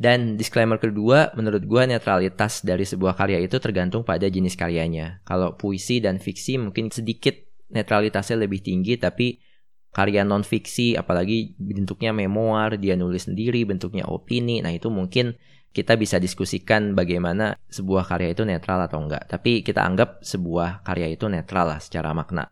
Dan 0.00 0.40
disclaimer 0.40 0.80
kedua, 0.80 1.28
menurut 1.36 1.60
gue 1.68 1.82
netralitas 1.84 2.64
dari 2.64 2.88
sebuah 2.88 3.20
karya 3.20 3.36
itu 3.44 3.60
tergantung 3.60 4.00
pada 4.00 4.24
jenis 4.32 4.56
karyanya. 4.56 5.20
Kalau 5.28 5.60
puisi 5.60 6.00
dan 6.00 6.16
fiksi 6.16 6.56
mungkin 6.56 6.88
sedikit 6.88 7.36
netralitasnya 7.68 8.40
lebih 8.40 8.64
tinggi, 8.64 8.96
tapi 8.96 9.44
karya 9.92 10.24
non 10.24 10.40
fiksi, 10.40 10.96
apalagi 10.96 11.52
bentuknya 11.60 12.16
memoir, 12.16 12.80
dia 12.80 12.96
nulis 12.96 13.28
sendiri, 13.28 13.68
bentuknya 13.68 14.08
opini, 14.08 14.64
nah 14.64 14.72
itu 14.72 14.88
mungkin 14.88 15.36
kita 15.76 16.00
bisa 16.00 16.16
diskusikan 16.16 16.96
bagaimana 16.96 17.60
sebuah 17.68 18.08
karya 18.08 18.32
itu 18.32 18.48
netral 18.48 18.80
atau 18.88 19.04
enggak. 19.04 19.28
Tapi 19.28 19.60
kita 19.60 19.84
anggap 19.84 20.24
sebuah 20.24 20.80
karya 20.80 21.12
itu 21.12 21.28
netral 21.28 21.76
lah 21.76 21.78
secara 21.78 22.16
makna. 22.16 22.48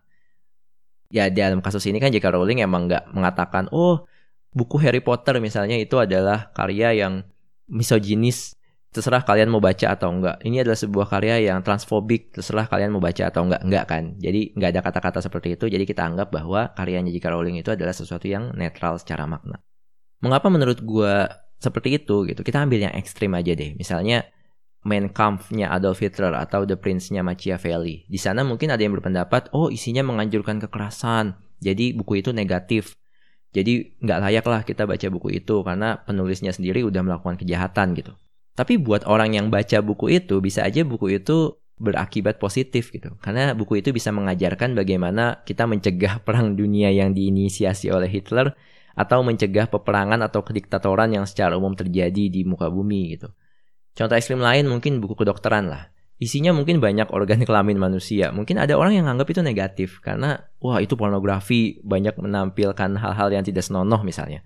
Ya 1.09 1.33
dalam 1.33 1.65
kasus 1.65 1.81
ini 1.89 1.97
kan 1.97 2.13
J.K. 2.13 2.29
Rowling 2.29 2.61
emang 2.61 2.85
nggak 2.85 3.09
mengatakan, 3.09 3.73
oh 3.73 4.05
buku 4.53 4.77
Harry 4.85 5.01
Potter 5.01 5.41
misalnya 5.41 5.81
itu 5.81 5.97
adalah 5.97 6.53
karya 6.53 6.93
yang 6.93 7.25
misoginis 7.69 8.59
terserah 8.89 9.21
kalian 9.21 9.53
mau 9.53 9.61
baca 9.61 9.93
atau 9.93 10.09
enggak. 10.09 10.41
Ini 10.41 10.65
adalah 10.65 10.79
sebuah 10.81 11.07
karya 11.07 11.45
yang 11.45 11.61
transfobik, 11.61 12.33
terserah 12.33 12.65
kalian 12.65 12.89
mau 12.89 13.01
baca 13.01 13.29
atau 13.29 13.45
enggak. 13.45 13.61
Enggak 13.61 13.85
kan? 13.85 14.03
Jadi 14.17 14.57
enggak 14.57 14.69
ada 14.73 14.81
kata-kata 14.81 15.19
seperti 15.21 15.53
itu, 15.53 15.65
jadi 15.69 15.85
kita 15.85 16.01
anggap 16.01 16.33
bahwa 16.33 16.73
karyanya 16.73 17.13
J.K. 17.13 17.25
Rowling 17.29 17.61
itu 17.61 17.69
adalah 17.69 17.93
sesuatu 17.93 18.25
yang 18.25 18.49
netral 18.57 18.97
secara 18.97 19.29
makna. 19.29 19.61
Mengapa 20.25 20.49
menurut 20.49 20.81
gua 20.81 21.29
seperti 21.61 22.01
itu 22.01 22.25
gitu? 22.25 22.41
Kita 22.41 22.65
ambil 22.65 22.89
yang 22.89 22.93
ekstrim 22.97 23.31
aja 23.37 23.53
deh. 23.53 23.77
Misalnya 23.77 24.25
Mein 24.79 25.11
Kampf-nya 25.11 25.69
Adolf 25.75 25.99
Hitler 25.99 26.31
atau 26.33 26.63
The 26.63 26.79
Prince-nya 26.79 27.19
Machiavelli. 27.19 28.07
Di 28.07 28.15
sana 28.15 28.47
mungkin 28.47 28.71
ada 28.71 28.79
yang 28.79 28.95
berpendapat, 28.95 29.51
oh 29.51 29.67
isinya 29.67 30.01
menganjurkan 30.07 30.63
kekerasan, 30.63 31.35
jadi 31.59 31.91
buku 31.91 32.23
itu 32.23 32.31
negatif. 32.31 32.95
Jadi 33.49 33.97
nggak 33.97 34.19
layak 34.21 34.45
lah 34.45 34.61
kita 34.61 34.85
baca 34.85 35.07
buku 35.09 35.41
itu 35.41 35.65
karena 35.65 35.97
penulisnya 36.05 36.53
sendiri 36.53 36.85
udah 36.85 37.01
melakukan 37.01 37.37
kejahatan 37.41 37.97
gitu. 37.97 38.13
Tapi 38.53 38.77
buat 38.77 39.07
orang 39.09 39.33
yang 39.33 39.47
baca 39.49 39.81
buku 39.81 40.13
itu 40.13 40.37
bisa 40.43 40.61
aja 40.61 40.85
buku 40.85 41.17
itu 41.17 41.57
berakibat 41.79 42.37
positif 42.37 42.91
gitu. 42.93 43.15
Karena 43.23 43.55
buku 43.55 43.79
itu 43.81 43.89
bisa 43.95 44.11
mengajarkan 44.13 44.75
bagaimana 44.75 45.41
kita 45.47 45.65
mencegah 45.65 46.21
perang 46.21 46.53
dunia 46.53 46.91
yang 46.93 47.15
diinisiasi 47.15 47.89
oleh 47.89 48.11
Hitler 48.11 48.53
atau 48.93 49.23
mencegah 49.23 49.71
peperangan 49.71 50.19
atau 50.27 50.43
kediktatoran 50.43 51.15
yang 51.15 51.23
secara 51.23 51.55
umum 51.55 51.71
terjadi 51.73 52.27
di 52.27 52.43
muka 52.43 52.67
bumi 52.67 53.15
gitu. 53.15 53.31
Contoh 53.95 54.13
ekstrim 54.19 54.43
lain 54.43 54.67
mungkin 54.67 54.99
buku 54.99 55.17
kedokteran 55.17 55.71
lah 55.71 55.89
isinya 56.19 56.51
mungkin 56.51 56.83
banyak 56.83 57.15
organ 57.15 57.39
kelamin 57.47 57.79
manusia. 57.79 58.35
Mungkin 58.35 58.59
ada 58.59 58.75
orang 58.75 58.99
yang 58.99 59.07
anggap 59.07 59.31
itu 59.31 59.39
negatif 59.39 60.03
karena 60.03 60.43
wah 60.59 60.83
itu 60.83 60.99
pornografi 60.99 61.79
banyak 61.79 62.19
menampilkan 62.19 62.99
hal-hal 62.99 63.31
yang 63.31 63.43
tidak 63.47 63.63
senonoh 63.63 64.03
misalnya. 64.03 64.43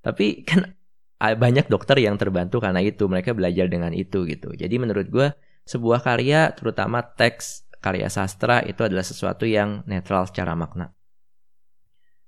Tapi 0.00 0.42
kan 0.48 0.72
banyak 1.20 1.68
dokter 1.68 2.00
yang 2.00 2.16
terbantu 2.16 2.58
karena 2.58 2.80
itu 2.82 3.06
mereka 3.06 3.36
belajar 3.36 3.68
dengan 3.68 3.92
itu 3.92 4.24
gitu. 4.24 4.56
Jadi 4.56 4.74
menurut 4.80 5.06
gue 5.12 5.28
sebuah 5.68 6.02
karya 6.02 6.50
terutama 6.56 7.04
teks 7.04 7.68
karya 7.78 8.08
sastra 8.08 8.64
itu 8.64 8.80
adalah 8.82 9.04
sesuatu 9.04 9.44
yang 9.44 9.84
netral 9.84 10.24
secara 10.26 10.56
makna. 10.56 10.96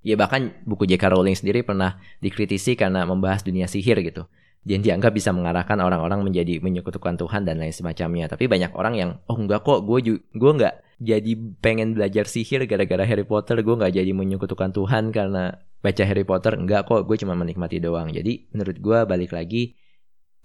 Ya 0.05 0.21
bahkan 0.21 0.53
buku 0.69 0.85
J.K. 0.85 1.17
Rowling 1.17 1.33
sendiri 1.33 1.64
pernah 1.64 1.97
dikritisi 2.21 2.76
karena 2.76 3.09
membahas 3.09 3.41
dunia 3.41 3.64
sihir 3.64 4.05
gitu 4.05 4.29
yang 4.64 4.80
dianggap 4.80 5.12
bisa 5.12 5.28
mengarahkan 5.30 5.76
orang-orang 5.76 6.25
menjadi 6.25 6.61
menyekutukan 6.64 7.21
Tuhan 7.21 7.44
dan 7.44 7.61
lain 7.61 7.73
semacamnya. 7.73 8.33
Tapi 8.33 8.49
banyak 8.49 8.73
orang 8.73 8.94
yang 8.97 9.11
oh 9.28 9.37
enggak 9.37 9.61
kok 9.61 9.85
gue 9.85 10.18
gue 10.18 10.52
enggak 10.56 10.80
jadi 10.97 11.33
pengen 11.61 11.92
belajar 11.92 12.25
sihir 12.25 12.64
gara-gara 12.64 13.04
Harry 13.04 13.28
Potter 13.28 13.61
gue 13.61 13.75
nggak 13.76 13.92
jadi 13.92 14.11
menyekutukan 14.16 14.73
Tuhan 14.73 15.12
karena 15.12 15.61
baca 15.85 16.02
Harry 16.09 16.25
Potter 16.25 16.56
enggak 16.56 16.88
kok 16.88 17.04
gue 17.04 17.16
cuma 17.21 17.37
menikmati 17.37 17.76
doang. 17.76 18.09
Jadi 18.09 18.49
menurut 18.56 18.76
gue 18.80 18.99
balik 19.04 19.37
lagi 19.37 19.76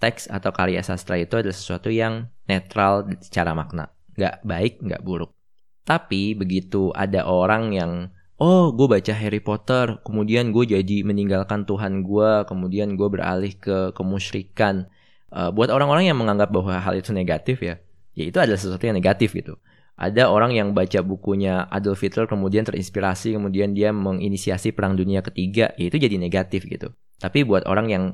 teks 0.00 0.28
atau 0.28 0.52
karya 0.52 0.84
sastra 0.84 1.16
itu 1.16 1.40
adalah 1.40 1.56
sesuatu 1.56 1.88
yang 1.88 2.28
netral 2.44 3.08
secara 3.20 3.56
makna, 3.56 3.92
nggak 4.16 4.44
baik 4.44 4.74
nggak 4.84 5.00
buruk. 5.04 5.32
Tapi 5.84 6.36
begitu 6.36 6.92
ada 6.92 7.24
orang 7.24 7.72
yang 7.72 7.92
oh 8.40 8.72
gue 8.72 8.88
baca 8.88 9.12
Harry 9.12 9.38
Potter 9.38 10.00
kemudian 10.02 10.50
gue 10.50 10.64
jadi 10.64 11.04
meninggalkan 11.04 11.68
Tuhan 11.68 12.02
gue 12.02 12.48
kemudian 12.48 12.96
gue 12.96 13.08
beralih 13.12 13.52
ke 13.54 13.92
kemusyrikan. 13.92 14.88
Uh, 15.30 15.54
buat 15.54 15.70
orang-orang 15.70 16.10
yang 16.10 16.18
menganggap 16.18 16.50
bahwa 16.50 16.74
hal 16.74 16.98
itu 16.98 17.14
negatif 17.14 17.62
ya 17.62 17.78
ya 18.18 18.24
itu 18.26 18.38
adalah 18.42 18.58
sesuatu 18.58 18.82
yang 18.82 18.98
negatif 18.98 19.30
gitu. 19.36 19.54
Ada 20.00 20.32
orang 20.32 20.56
yang 20.56 20.72
baca 20.72 21.04
bukunya 21.04 21.68
Adolf 21.68 22.00
Hitler 22.00 22.26
kemudian 22.26 22.64
terinspirasi 22.66 23.36
kemudian 23.36 23.76
dia 23.76 23.92
menginisiasi 23.92 24.72
perang 24.74 24.96
dunia 24.96 25.20
ketiga 25.22 25.70
ya 25.78 25.86
itu 25.86 26.00
jadi 26.00 26.16
negatif 26.18 26.66
gitu. 26.66 26.90
Tapi 27.20 27.44
buat 27.46 27.68
orang 27.68 27.86
yang 27.92 28.04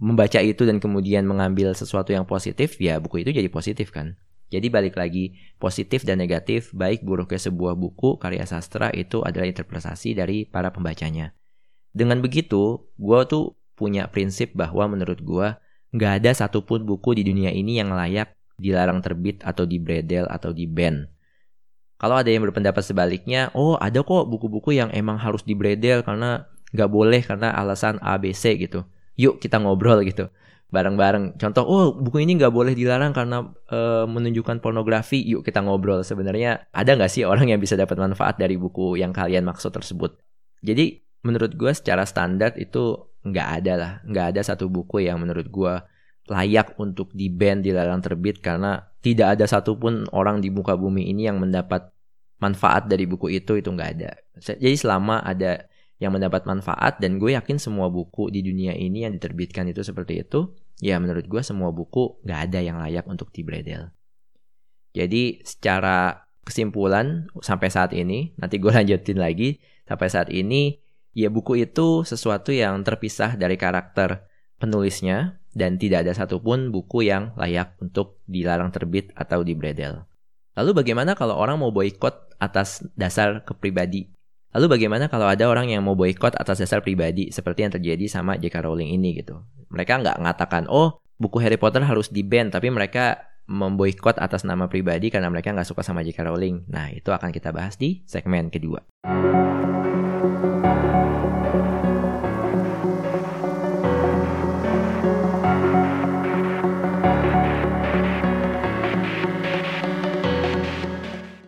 membaca 0.00 0.40
itu 0.40 0.64
dan 0.64 0.80
kemudian 0.80 1.24
mengambil 1.28 1.72
sesuatu 1.72 2.12
yang 2.12 2.28
positif 2.28 2.76
ya 2.80 3.00
buku 3.00 3.24
itu 3.24 3.32
jadi 3.32 3.48
positif 3.48 3.92
kan 3.92 4.16
jadi 4.46 4.70
balik 4.70 4.94
lagi, 4.94 5.34
positif 5.58 6.06
dan 6.06 6.22
negatif, 6.22 6.70
baik 6.70 7.02
buruknya 7.02 7.50
sebuah 7.50 7.74
buku 7.74 8.22
karya 8.22 8.46
sastra 8.46 8.94
itu 8.94 9.18
adalah 9.26 9.50
interpretasi 9.50 10.14
dari 10.14 10.46
para 10.46 10.70
pembacanya. 10.70 11.34
Dengan 11.90 12.22
begitu, 12.22 12.86
gue 12.94 13.20
tuh 13.26 13.58
punya 13.74 14.06
prinsip 14.06 14.54
bahwa 14.54 14.86
menurut 14.86 15.18
gue 15.18 15.48
nggak 15.96 16.12
ada 16.22 16.30
satupun 16.30 16.86
buku 16.86 17.18
di 17.18 17.22
dunia 17.26 17.50
ini 17.50 17.82
yang 17.82 17.90
layak 17.90 18.38
dilarang 18.56 19.02
terbit 19.02 19.42
atau 19.42 19.66
dibredel 19.66 20.30
atau 20.30 20.54
di 20.54 20.70
ban. 20.70 21.10
Kalau 21.96 22.20
ada 22.20 22.28
yang 22.28 22.44
berpendapat 22.44 22.84
sebaliknya, 22.84 23.50
oh 23.56 23.74
ada 23.80 24.04
kok 24.04 24.28
buku-buku 24.28 24.76
yang 24.76 24.92
emang 24.92 25.16
harus 25.16 25.42
dibredel 25.42 26.04
karena 26.04 26.46
nggak 26.70 26.90
boleh 26.92 27.24
karena 27.24 27.50
alasan 27.56 27.98
ABC 27.98 28.60
gitu. 28.60 28.84
Yuk 29.16 29.40
kita 29.40 29.58
ngobrol 29.58 30.04
gitu 30.04 30.28
bareng-bareng. 30.66 31.38
Contoh, 31.38 31.62
oh 31.62 31.94
buku 31.94 32.26
ini 32.26 32.34
nggak 32.38 32.50
boleh 32.50 32.74
dilarang 32.74 33.14
karena 33.14 33.46
uh, 33.70 34.04
menunjukkan 34.10 34.58
pornografi. 34.58 35.22
Yuk 35.22 35.46
kita 35.46 35.62
ngobrol. 35.62 36.02
Sebenarnya 36.02 36.66
ada 36.74 36.90
nggak 36.98 37.10
sih 37.10 37.22
orang 37.22 37.54
yang 37.54 37.60
bisa 37.62 37.78
dapat 37.78 37.96
manfaat 37.98 38.36
dari 38.36 38.58
buku 38.58 38.98
yang 38.98 39.14
kalian 39.14 39.46
maksud 39.46 39.70
tersebut? 39.70 40.18
Jadi 40.66 40.98
menurut 41.22 41.54
gue 41.54 41.70
secara 41.70 42.02
standar 42.02 42.54
itu 42.58 42.98
nggak 43.22 43.48
ada 43.62 43.72
lah. 43.78 43.92
Nggak 44.06 44.26
ada 44.34 44.40
satu 44.42 44.66
buku 44.66 45.06
yang 45.06 45.22
menurut 45.22 45.46
gue 45.46 45.74
layak 46.26 46.74
untuk 46.82 47.14
di 47.14 47.30
ban 47.30 47.62
dilarang 47.62 48.02
terbit 48.02 48.42
karena 48.42 48.82
tidak 48.98 49.38
ada 49.38 49.46
satupun 49.46 50.10
orang 50.10 50.42
di 50.42 50.50
muka 50.50 50.74
bumi 50.74 51.06
ini 51.06 51.30
yang 51.30 51.38
mendapat 51.38 51.94
manfaat 52.42 52.90
dari 52.90 53.06
buku 53.06 53.30
itu 53.30 53.54
itu 53.54 53.70
nggak 53.70 53.90
ada. 53.96 54.10
Jadi 54.42 54.74
selama 54.74 55.22
ada 55.22 55.70
yang 55.96 56.12
mendapat 56.12 56.44
manfaat 56.44 57.00
dan 57.00 57.16
gue 57.16 57.32
yakin 57.32 57.56
semua 57.56 57.88
buku 57.88 58.28
di 58.28 58.44
dunia 58.44 58.76
ini 58.76 59.08
yang 59.08 59.16
diterbitkan 59.16 59.68
itu 59.72 59.80
seperti 59.80 60.20
itu 60.24 60.52
ya 60.80 61.00
menurut 61.00 61.24
gue 61.24 61.40
semua 61.40 61.72
buku 61.72 62.20
gak 62.28 62.52
ada 62.52 62.60
yang 62.60 62.76
layak 62.76 63.08
untuk 63.08 63.32
dibredel 63.32 63.92
jadi 64.92 65.40
secara 65.44 66.28
kesimpulan 66.44 67.26
sampai 67.40 67.68
saat 67.72 67.96
ini 67.96 68.36
nanti 68.36 68.60
gue 68.60 68.72
lanjutin 68.78 69.18
lagi 69.18 69.58
sampai 69.88 70.08
saat 70.12 70.28
ini 70.28 70.78
ya 71.16 71.32
buku 71.32 71.64
itu 71.64 72.04
sesuatu 72.04 72.52
yang 72.52 72.84
terpisah 72.84 73.40
dari 73.40 73.56
karakter 73.56 74.28
penulisnya 74.60 75.40
dan 75.56 75.80
tidak 75.80 76.04
ada 76.04 76.12
satupun 76.12 76.68
buku 76.68 77.08
yang 77.08 77.32
layak 77.40 77.72
untuk 77.80 78.20
dilarang 78.28 78.68
terbit 78.68 79.08
atau 79.16 79.40
dibredel. 79.40 80.04
Lalu 80.52 80.84
bagaimana 80.84 81.16
kalau 81.16 81.36
orang 81.36 81.60
mau 81.60 81.72
boykot 81.72 82.36
atas 82.36 82.84
dasar 82.92 83.40
kepribadi 83.44 84.12
Lalu 84.56 84.72
bagaimana 84.72 85.12
kalau 85.12 85.28
ada 85.28 85.52
orang 85.52 85.68
yang 85.68 85.84
mau 85.84 85.92
boykot 85.92 86.32
atas 86.32 86.64
dasar 86.64 86.80
pribadi 86.80 87.28
seperti 87.28 87.68
yang 87.68 87.76
terjadi 87.76 88.08
sama 88.08 88.40
J.K. 88.40 88.64
Rowling 88.64 88.88
ini 88.88 89.20
gitu? 89.20 89.44
Mereka 89.68 90.00
nggak 90.00 90.16
mengatakan, 90.16 90.64
oh 90.72 91.04
buku 91.20 91.44
Harry 91.44 91.60
Potter 91.60 91.84
harus 91.84 92.08
di 92.08 92.24
ban, 92.24 92.48
tapi 92.48 92.72
mereka 92.72 93.20
memboikot 93.44 94.16
atas 94.16 94.48
nama 94.48 94.64
pribadi 94.64 95.12
karena 95.12 95.28
mereka 95.28 95.52
nggak 95.52 95.68
suka 95.68 95.84
sama 95.84 96.00
J.K. 96.00 96.24
Rowling. 96.24 96.72
Nah 96.72 96.88
itu 96.88 97.12
akan 97.12 97.36
kita 97.36 97.52
bahas 97.52 97.76
di 97.76 98.00
segmen 98.08 98.48
kedua. 98.48 98.80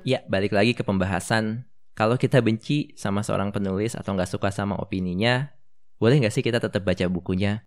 Ya, 0.04 0.20
balik 0.28 0.52
lagi 0.52 0.76
ke 0.76 0.84
pembahasan 0.84 1.64
kalau 1.98 2.14
kita 2.14 2.38
benci 2.38 2.94
sama 2.94 3.26
seorang 3.26 3.50
penulis 3.50 3.98
atau 3.98 4.14
nggak 4.14 4.30
suka 4.30 4.54
sama 4.54 4.78
opininya, 4.78 5.50
boleh 5.98 6.22
nggak 6.22 6.30
sih 6.30 6.46
kita 6.46 6.62
tetap 6.62 6.86
baca 6.86 7.02
bukunya? 7.10 7.66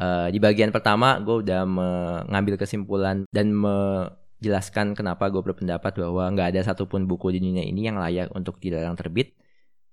Uh, 0.00 0.32
di 0.32 0.40
bagian 0.40 0.72
pertama 0.72 1.20
gue 1.20 1.44
udah 1.44 1.68
mengambil 1.68 2.56
kesimpulan 2.56 3.28
dan 3.28 3.52
menjelaskan 3.52 4.96
kenapa 4.96 5.28
gue 5.28 5.44
berpendapat 5.44 5.92
bahwa 5.92 6.24
nggak 6.32 6.56
ada 6.56 6.60
satupun 6.72 7.04
buku 7.04 7.36
di 7.36 7.44
dunia 7.44 7.62
ini 7.68 7.84
yang 7.84 8.00
layak 8.00 8.32
untuk 8.32 8.56
dilarang 8.64 8.96
terbit. 8.96 9.36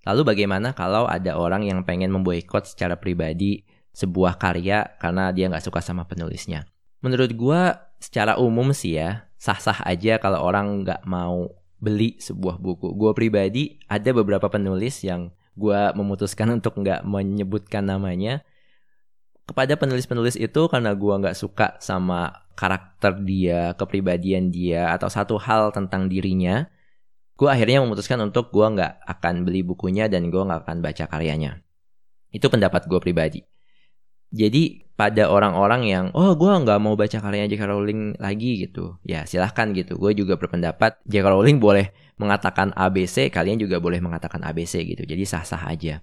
Lalu 0.08 0.32
bagaimana 0.32 0.72
kalau 0.72 1.04
ada 1.04 1.36
orang 1.36 1.68
yang 1.68 1.84
pengen 1.84 2.10
memboikot 2.16 2.72
secara 2.72 2.96
pribadi 2.96 3.68
sebuah 3.92 4.40
karya 4.40 4.96
karena 4.96 5.36
dia 5.36 5.52
nggak 5.52 5.68
suka 5.68 5.84
sama 5.84 6.08
penulisnya? 6.08 6.64
Menurut 7.04 7.36
gue 7.36 7.62
secara 8.00 8.40
umum 8.40 8.72
sih 8.72 8.96
ya 8.96 9.28
sah-sah 9.36 9.84
aja 9.84 10.24
kalau 10.24 10.40
orang 10.40 10.88
nggak 10.88 11.04
mau 11.04 11.61
beli 11.82 12.16
sebuah 12.22 12.62
buku. 12.62 12.94
Gue 12.94 13.12
pribadi 13.18 13.82
ada 13.90 14.14
beberapa 14.14 14.48
penulis 14.48 15.02
yang 15.02 15.34
gue 15.58 15.82
memutuskan 15.98 16.48
untuk 16.62 16.78
nggak 16.80 17.04
menyebutkan 17.04 17.90
namanya 17.90 18.46
kepada 19.50 19.76
penulis-penulis 19.76 20.40
itu 20.40 20.62
karena 20.72 20.96
gue 20.96 21.12
nggak 21.12 21.36
suka 21.36 21.76
sama 21.84 22.46
karakter 22.56 23.20
dia, 23.26 23.74
kepribadian 23.76 24.54
dia, 24.54 24.94
atau 24.96 25.10
satu 25.10 25.36
hal 25.42 25.74
tentang 25.76 26.08
dirinya, 26.08 26.70
gue 27.36 27.50
akhirnya 27.50 27.82
memutuskan 27.84 28.22
untuk 28.22 28.54
gue 28.54 28.64
nggak 28.64 29.02
akan 29.02 29.44
beli 29.44 29.66
bukunya 29.66 30.06
dan 30.08 30.30
gue 30.32 30.40
nggak 30.40 30.64
akan 30.64 30.78
baca 30.80 31.04
karyanya. 31.10 31.60
Itu 32.32 32.48
pendapat 32.48 32.88
gue 32.88 33.00
pribadi. 33.02 33.42
Jadi 34.32 34.88
pada 34.96 35.28
orang-orang 35.28 35.82
yang 35.92 36.06
oh 36.16 36.38
gue 36.40 36.48
nggak 36.48 36.80
mau 36.80 36.96
baca 36.96 37.18
karyanya 37.20 37.52
J.K. 37.52 37.64
Rowling 37.68 38.02
lagi 38.16 38.64
gitu, 38.64 38.96
ya 39.04 39.28
silahkan 39.28 39.76
gitu. 39.76 40.00
Gue 40.00 40.16
juga 40.16 40.40
berpendapat 40.40 41.04
J.K. 41.04 41.26
Rowling 41.26 41.60
boleh 41.60 41.92
mengatakan 42.16 42.72
ABC, 42.72 43.28
kalian 43.28 43.60
juga 43.60 43.82
boleh 43.84 44.00
mengatakan 44.00 44.40
ABC 44.46 44.88
gitu. 44.88 45.04
Jadi 45.04 45.24
sah-sah 45.26 45.68
aja. 45.68 46.00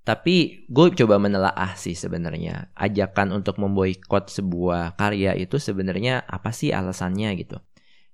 Tapi 0.00 0.66
gue 0.66 0.86
coba 0.96 1.20
menelaah 1.20 1.76
sih 1.76 1.92
sebenarnya 1.92 2.72
ajakan 2.72 3.36
untuk 3.36 3.60
memboikot 3.60 4.32
sebuah 4.32 4.96
karya 4.96 5.36
itu 5.36 5.60
sebenarnya 5.60 6.24
apa 6.24 6.50
sih 6.50 6.72
alasannya 6.72 7.36
gitu. 7.36 7.60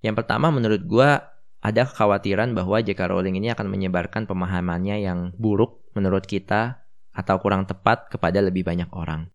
Yang 0.02 0.26
pertama 0.26 0.50
menurut 0.50 0.82
gue 0.82 1.10
ada 1.62 1.82
kekhawatiran 1.86 2.52
bahwa 2.52 2.82
J.K. 2.82 3.00
Rowling 3.08 3.38
ini 3.38 3.54
akan 3.54 3.70
menyebarkan 3.70 4.26
pemahamannya 4.26 5.06
yang 5.06 5.30
buruk 5.38 5.86
menurut 5.94 6.26
kita 6.26 6.82
atau 7.14 7.38
kurang 7.38 7.64
tepat 7.64 8.10
kepada 8.10 8.42
lebih 8.42 8.66
banyak 8.66 8.90
orang. 8.90 9.30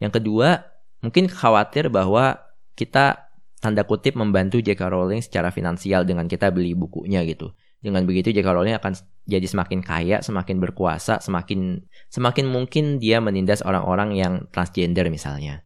Yang 0.00 0.20
kedua, 0.20 0.64
mungkin 1.04 1.28
khawatir 1.28 1.92
bahwa 1.92 2.40
kita 2.74 3.30
tanda 3.60 3.84
kutip 3.84 4.16
membantu 4.16 4.58
J.K. 4.64 4.88
Rowling 4.88 5.20
secara 5.20 5.52
finansial 5.52 6.08
dengan 6.08 6.24
kita 6.24 6.48
beli 6.48 6.72
bukunya 6.72 7.20
gitu. 7.28 7.52
Dengan 7.80 8.08
begitu 8.08 8.32
J.K. 8.32 8.48
Rowling 8.48 8.76
akan 8.80 8.96
jadi 9.28 9.44
semakin 9.44 9.84
kaya, 9.84 10.24
semakin 10.24 10.56
berkuasa, 10.58 11.20
semakin 11.20 11.84
semakin 12.08 12.48
mungkin 12.48 12.96
dia 12.96 13.20
menindas 13.20 13.60
orang-orang 13.60 14.16
yang 14.16 14.32
transgender 14.48 15.06
misalnya. 15.12 15.64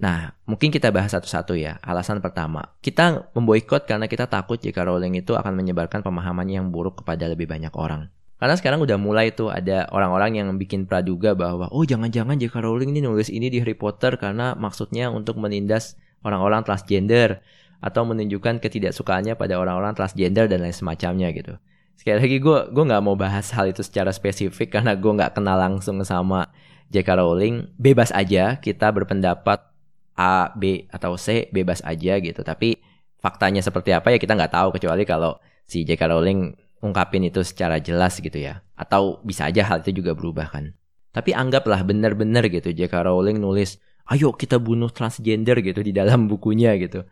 Nah, 0.00 0.32
mungkin 0.48 0.72
kita 0.72 0.88
bahas 0.88 1.12
satu-satu 1.12 1.60
ya. 1.60 1.76
Alasan 1.84 2.24
pertama, 2.24 2.72
kita 2.80 3.28
memboikot 3.36 3.84
karena 3.84 4.08
kita 4.08 4.28
takut 4.32 4.56
jika 4.56 4.80
Rowling 4.80 5.20
itu 5.20 5.36
akan 5.36 5.52
menyebarkan 5.52 6.00
pemahaman 6.00 6.48
yang 6.48 6.72
buruk 6.72 7.04
kepada 7.04 7.28
lebih 7.28 7.44
banyak 7.44 7.72
orang. 7.76 8.08
Karena 8.40 8.56
sekarang 8.56 8.80
udah 8.80 8.96
mulai 8.96 9.36
tuh 9.36 9.52
ada 9.52 9.84
orang-orang 9.92 10.40
yang 10.40 10.48
bikin 10.56 10.88
praduga 10.88 11.36
bahwa 11.36 11.68
oh 11.68 11.84
jangan-jangan 11.84 12.40
J.K. 12.40 12.64
Rowling 12.64 12.96
ini 12.96 13.04
nulis 13.04 13.28
ini 13.28 13.52
di 13.52 13.60
Harry 13.60 13.76
Potter 13.76 14.16
karena 14.16 14.56
maksudnya 14.56 15.12
untuk 15.12 15.36
menindas 15.36 16.00
orang-orang 16.24 16.64
transgender 16.64 17.44
atau 17.84 18.08
menunjukkan 18.08 18.64
ketidaksukaannya 18.64 19.36
pada 19.36 19.60
orang-orang 19.60 19.92
transgender 19.92 20.48
dan 20.48 20.64
lain 20.64 20.72
semacamnya 20.72 21.28
gitu. 21.36 21.60
Sekali 22.00 22.16
lagi 22.16 22.40
gue 22.40 22.58
gue 22.72 22.84
nggak 22.88 23.02
mau 23.04 23.12
bahas 23.12 23.52
hal 23.52 23.68
itu 23.68 23.84
secara 23.84 24.08
spesifik 24.08 24.72
karena 24.72 24.96
gue 24.96 25.12
nggak 25.12 25.36
kenal 25.36 25.60
langsung 25.60 26.00
sama 26.00 26.48
J.K. 26.88 27.20
Rowling. 27.20 27.76
Bebas 27.76 28.08
aja 28.08 28.56
kita 28.56 28.88
berpendapat 28.88 29.68
A, 30.16 30.48
B 30.56 30.88
atau 30.88 31.20
C 31.20 31.52
bebas 31.52 31.84
aja 31.84 32.16
gitu. 32.16 32.40
Tapi 32.40 32.80
faktanya 33.20 33.60
seperti 33.60 33.92
apa 33.92 34.08
ya 34.08 34.16
kita 34.16 34.32
nggak 34.32 34.56
tahu 34.56 34.72
kecuali 34.80 35.04
kalau 35.04 35.36
si 35.68 35.84
J.K. 35.84 36.08
Rowling 36.08 36.69
ungkapin 36.80 37.28
itu 37.28 37.40
secara 37.44 37.80
jelas 37.80 38.20
gitu 38.20 38.36
ya. 38.36 38.64
Atau 38.76 39.20
bisa 39.24 39.48
aja 39.48 39.64
hal 39.64 39.84
itu 39.84 40.02
juga 40.04 40.16
berubah 40.16 40.52
kan. 40.52 40.76
Tapi 41.12 41.34
anggaplah 41.34 41.84
benar-benar 41.86 42.48
gitu 42.48 42.70
J.K. 42.70 43.06
Rowling 43.06 43.38
nulis, 43.42 43.80
ayo 44.08 44.32
kita 44.34 44.58
bunuh 44.58 44.88
transgender 44.90 45.58
gitu 45.60 45.82
di 45.82 45.90
dalam 45.90 46.30
bukunya 46.30 46.74
gitu 46.78 47.02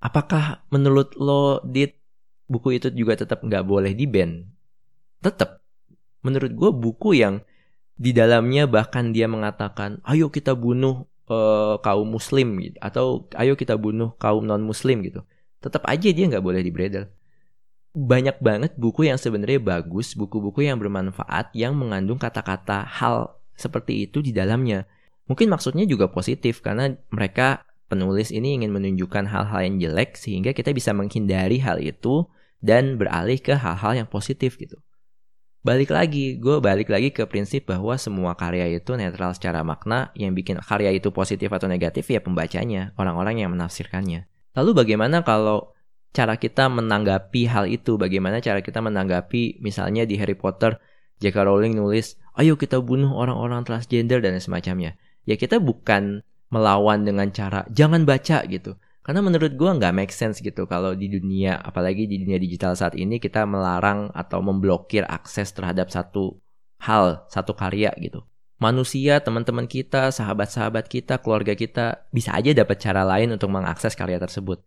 apakah 0.00 0.64
menurut 0.72 1.14
lo 1.20 1.60
dit 1.62 1.94
buku 2.50 2.80
itu 2.80 2.88
juga 2.90 3.14
tetap 3.20 3.44
nggak 3.44 3.62
boleh 3.62 3.92
di 3.94 4.08
ban? 4.08 4.42
Tetap. 5.20 5.60
Menurut 6.24 6.52
gue 6.52 6.70
buku 6.72 7.16
yang 7.16 7.44
di 8.00 8.12
dalamnya 8.16 8.64
bahkan 8.64 9.12
dia 9.12 9.28
mengatakan, 9.28 10.00
ayo 10.08 10.32
kita 10.32 10.56
bunuh 10.56 11.08
uh, 11.28 11.76
kaum 11.84 12.08
muslim 12.08 12.56
gitu, 12.60 12.76
atau 12.80 13.28
ayo 13.36 13.54
kita 13.56 13.76
bunuh 13.76 14.16
kaum 14.16 14.44
non 14.44 14.64
muslim 14.64 15.04
gitu. 15.04 15.24
Tetap 15.60 15.84
aja 15.84 16.08
dia 16.08 16.24
nggak 16.28 16.44
boleh 16.44 16.64
di 16.64 16.72
bredel. 16.72 17.08
Banyak 17.90 18.38
banget 18.38 18.72
buku 18.78 19.10
yang 19.10 19.18
sebenarnya 19.18 19.58
bagus, 19.58 20.14
buku-buku 20.14 20.62
yang 20.62 20.78
bermanfaat 20.78 21.50
yang 21.58 21.74
mengandung 21.74 22.22
kata-kata 22.22 22.86
hal 22.86 23.34
seperti 23.58 24.06
itu 24.06 24.22
di 24.22 24.30
dalamnya. 24.30 24.86
Mungkin 25.26 25.50
maksudnya 25.50 25.82
juga 25.86 26.06
positif 26.06 26.62
karena 26.62 26.94
mereka 27.10 27.66
penulis 27.90 28.30
ini 28.30 28.62
ingin 28.62 28.70
menunjukkan 28.70 29.26
hal-hal 29.26 29.60
yang 29.66 29.76
jelek 29.82 30.14
sehingga 30.14 30.54
kita 30.54 30.70
bisa 30.70 30.94
menghindari 30.94 31.58
hal 31.58 31.82
itu 31.82 32.30
dan 32.62 32.94
beralih 32.94 33.42
ke 33.42 33.58
hal-hal 33.58 33.98
yang 33.98 34.06
positif 34.06 34.54
gitu. 34.54 34.78
Balik 35.60 35.92
lagi, 35.92 36.40
gue 36.40 36.56
balik 36.56 36.88
lagi 36.88 37.12
ke 37.12 37.28
prinsip 37.28 37.68
bahwa 37.68 37.92
semua 38.00 38.32
karya 38.32 38.64
itu 38.80 38.96
netral 38.96 39.36
secara 39.36 39.60
makna, 39.60 40.08
yang 40.16 40.32
bikin 40.32 40.56
karya 40.56 40.88
itu 40.96 41.12
positif 41.12 41.52
atau 41.52 41.68
negatif 41.68 42.08
ya 42.08 42.24
pembacanya, 42.24 42.96
orang-orang 42.96 43.44
yang 43.44 43.52
menafsirkannya. 43.52 44.24
Lalu 44.56 44.70
bagaimana 44.72 45.20
kalau 45.20 45.76
cara 46.10 46.36
kita 46.36 46.66
menanggapi 46.66 47.46
hal 47.46 47.70
itu, 47.70 47.94
bagaimana 47.94 48.42
cara 48.42 48.60
kita 48.60 48.82
menanggapi 48.82 49.62
misalnya 49.62 50.02
di 50.06 50.18
Harry 50.18 50.34
Potter, 50.34 50.78
J.K. 51.20 51.36
Rowling 51.46 51.76
nulis, 51.76 52.18
ayo 52.34 52.56
kita 52.56 52.80
bunuh 52.80 53.12
orang-orang 53.12 53.62
transgender 53.62 54.24
dan 54.24 54.34
semacamnya. 54.40 54.96
Ya 55.28 55.36
kita 55.36 55.60
bukan 55.60 56.24
melawan 56.50 57.06
dengan 57.06 57.30
cara 57.30 57.62
jangan 57.70 58.02
baca 58.02 58.42
gitu. 58.48 58.74
Karena 59.00 59.24
menurut 59.24 59.56
gue 59.56 59.70
nggak 59.70 59.96
make 59.96 60.12
sense 60.12 60.44
gitu 60.44 60.68
kalau 60.68 60.92
di 60.92 61.08
dunia, 61.08 61.56
apalagi 61.56 62.04
di 62.04 62.20
dunia 62.20 62.36
digital 62.36 62.76
saat 62.76 62.92
ini 62.94 63.16
kita 63.16 63.48
melarang 63.48 64.12
atau 64.12 64.44
memblokir 64.44 65.08
akses 65.08 65.56
terhadap 65.56 65.88
satu 65.88 66.36
hal, 66.84 67.24
satu 67.32 67.56
karya 67.56 67.92
gitu. 67.96 68.24
Manusia, 68.60 69.24
teman-teman 69.24 69.64
kita, 69.64 70.12
sahabat-sahabat 70.12 70.84
kita, 70.84 71.16
keluarga 71.24 71.56
kita 71.56 72.04
bisa 72.12 72.36
aja 72.36 72.52
dapat 72.52 72.76
cara 72.76 73.08
lain 73.08 73.32
untuk 73.32 73.48
mengakses 73.48 73.96
karya 73.96 74.20
tersebut. 74.20 74.60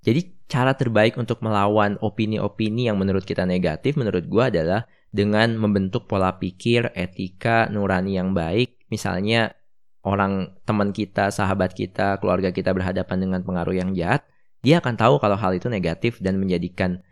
Jadi 0.00 0.32
cara 0.48 0.72
terbaik 0.72 1.20
untuk 1.20 1.44
melawan 1.44 2.00
opini-opini 2.00 2.88
yang 2.88 2.96
menurut 2.96 3.22
kita 3.22 3.44
negatif 3.44 4.00
menurut 4.00 4.24
gue 4.24 4.44
adalah 4.44 4.88
dengan 5.12 5.54
membentuk 5.60 6.08
pola 6.08 6.40
pikir, 6.40 6.90
etika, 6.96 7.68
nurani 7.68 8.16
yang 8.16 8.32
baik. 8.32 8.80
Misalnya 8.88 9.52
orang 10.00 10.56
teman 10.64 10.96
kita, 10.96 11.28
sahabat 11.28 11.76
kita, 11.76 12.16
keluarga 12.18 12.48
kita 12.50 12.72
berhadapan 12.72 13.18
dengan 13.20 13.40
pengaruh 13.44 13.76
yang 13.76 13.92
jahat, 13.92 14.24
dia 14.64 14.80
akan 14.80 14.96
tahu 14.96 15.20
kalau 15.20 15.36
hal 15.36 15.52
itu 15.52 15.68
negatif 15.68 16.16
dan 16.24 16.40
menjadikan 16.40 17.04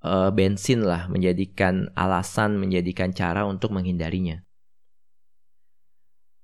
uh, 0.00 0.32
bensin 0.32 0.84
lah, 0.84 1.08
menjadikan 1.12 1.92
alasan, 1.92 2.56
menjadikan 2.56 3.12
cara 3.12 3.44
untuk 3.44 3.76
menghindarinya. 3.76 4.40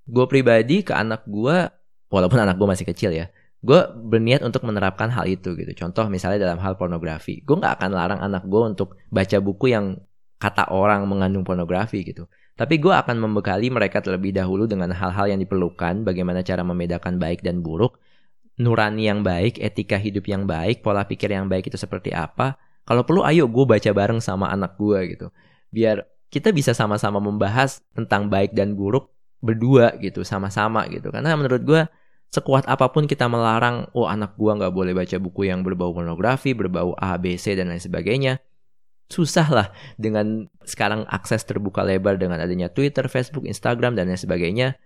Gue 0.09 0.25
pribadi 0.25 0.85
ke 0.85 0.93
anak 0.97 1.25
gue, 1.29 1.69
walaupun 2.09 2.41
anak 2.41 2.57
gue 2.57 2.69
masih 2.69 2.87
kecil 2.89 3.13
ya, 3.13 3.29
gue 3.69 3.81
berniat 3.93 4.41
untuk 4.41 4.65
menerapkan 4.65 5.13
hal 5.13 5.29
itu 5.29 5.53
gitu. 5.53 5.85
Contoh 5.85 6.09
misalnya 6.09 6.49
dalam 6.49 6.57
hal 6.65 6.81
pornografi, 6.81 7.45
gue 7.45 7.53
nggak 7.53 7.77
akan 7.77 7.91
larang 7.93 8.21
anak 8.25 8.49
gue 8.49 8.63
untuk 8.65 8.97
baca 9.13 9.37
buku 9.45 9.77
yang 9.77 10.01
kata 10.41 10.73
orang 10.73 11.05
mengandung 11.05 11.45
pornografi 11.45 12.01
gitu. 12.01 12.33
Tapi 12.57 12.81
gue 12.81 12.91
akan 12.91 13.21
membekali 13.21 13.69
mereka 13.69 14.01
terlebih 14.01 14.33
dahulu 14.33 14.65
dengan 14.65 14.89
hal-hal 14.97 15.29
yang 15.29 15.39
diperlukan, 15.45 16.01
bagaimana 16.01 16.41
cara 16.41 16.65
membedakan 16.65 17.21
baik 17.21 17.45
dan 17.45 17.61
buruk, 17.61 18.01
nurani 18.57 19.05
yang 19.05 19.21
baik, 19.21 19.61
etika 19.61 20.01
hidup 20.01 20.25
yang 20.25 20.49
baik, 20.49 20.81
pola 20.81 21.05
pikir 21.05 21.29
yang 21.29 21.47
baik 21.47 21.69
itu 21.69 21.77
seperti 21.77 22.11
apa. 22.17 22.57
Kalau 22.89 23.05
perlu 23.05 23.21
ayo 23.29 23.45
gue 23.53 23.69
baca 23.69 23.91
bareng 23.93 24.25
sama 24.25 24.49
anak 24.49 24.81
gue 24.81 25.13
gitu. 25.13 25.29
Biar 25.69 26.09
kita 26.33 26.57
bisa 26.57 26.73
sama-sama 26.73 27.21
membahas 27.21 27.85
tentang 27.93 28.33
baik 28.33 28.57
dan 28.57 28.73
buruk 28.73 29.13
berdua 29.45 29.93
gitu, 30.01 30.25
sama-sama 30.25 30.89
gitu. 30.89 31.13
Karena 31.13 31.37
menurut 31.37 31.63
gue 31.63 31.83
sekuat 32.29 32.69
apa 32.69 32.93
pun 32.93 33.09
kita 33.09 33.27
melarang, 33.27 33.89
oh 33.97 34.05
anak 34.05 34.37
gue 34.37 34.53
nggak 34.53 34.73
boleh 34.73 34.93
baca 34.93 35.17
buku 35.17 35.49
yang 35.49 35.65
berbau 35.65 35.97
pornografi, 35.97 36.53
berbau 36.53 36.93
A, 36.97 37.17
B, 37.17 37.41
C, 37.41 37.57
dan 37.57 37.73
lain 37.73 37.81
sebagainya 37.81 38.41
susah 39.09 39.49
lah 39.49 39.69
dengan 39.97 40.53
sekarang 40.69 41.09
akses 41.09 41.41
terbuka 41.49 41.81
lebar 41.81 42.21
dengan 42.21 42.45
adanya 42.45 42.69
Twitter, 42.69 43.09
Facebook, 43.09 43.49
Instagram 43.49 43.97
dan 43.97 44.13
lain 44.13 44.21
sebagainya 44.21 44.77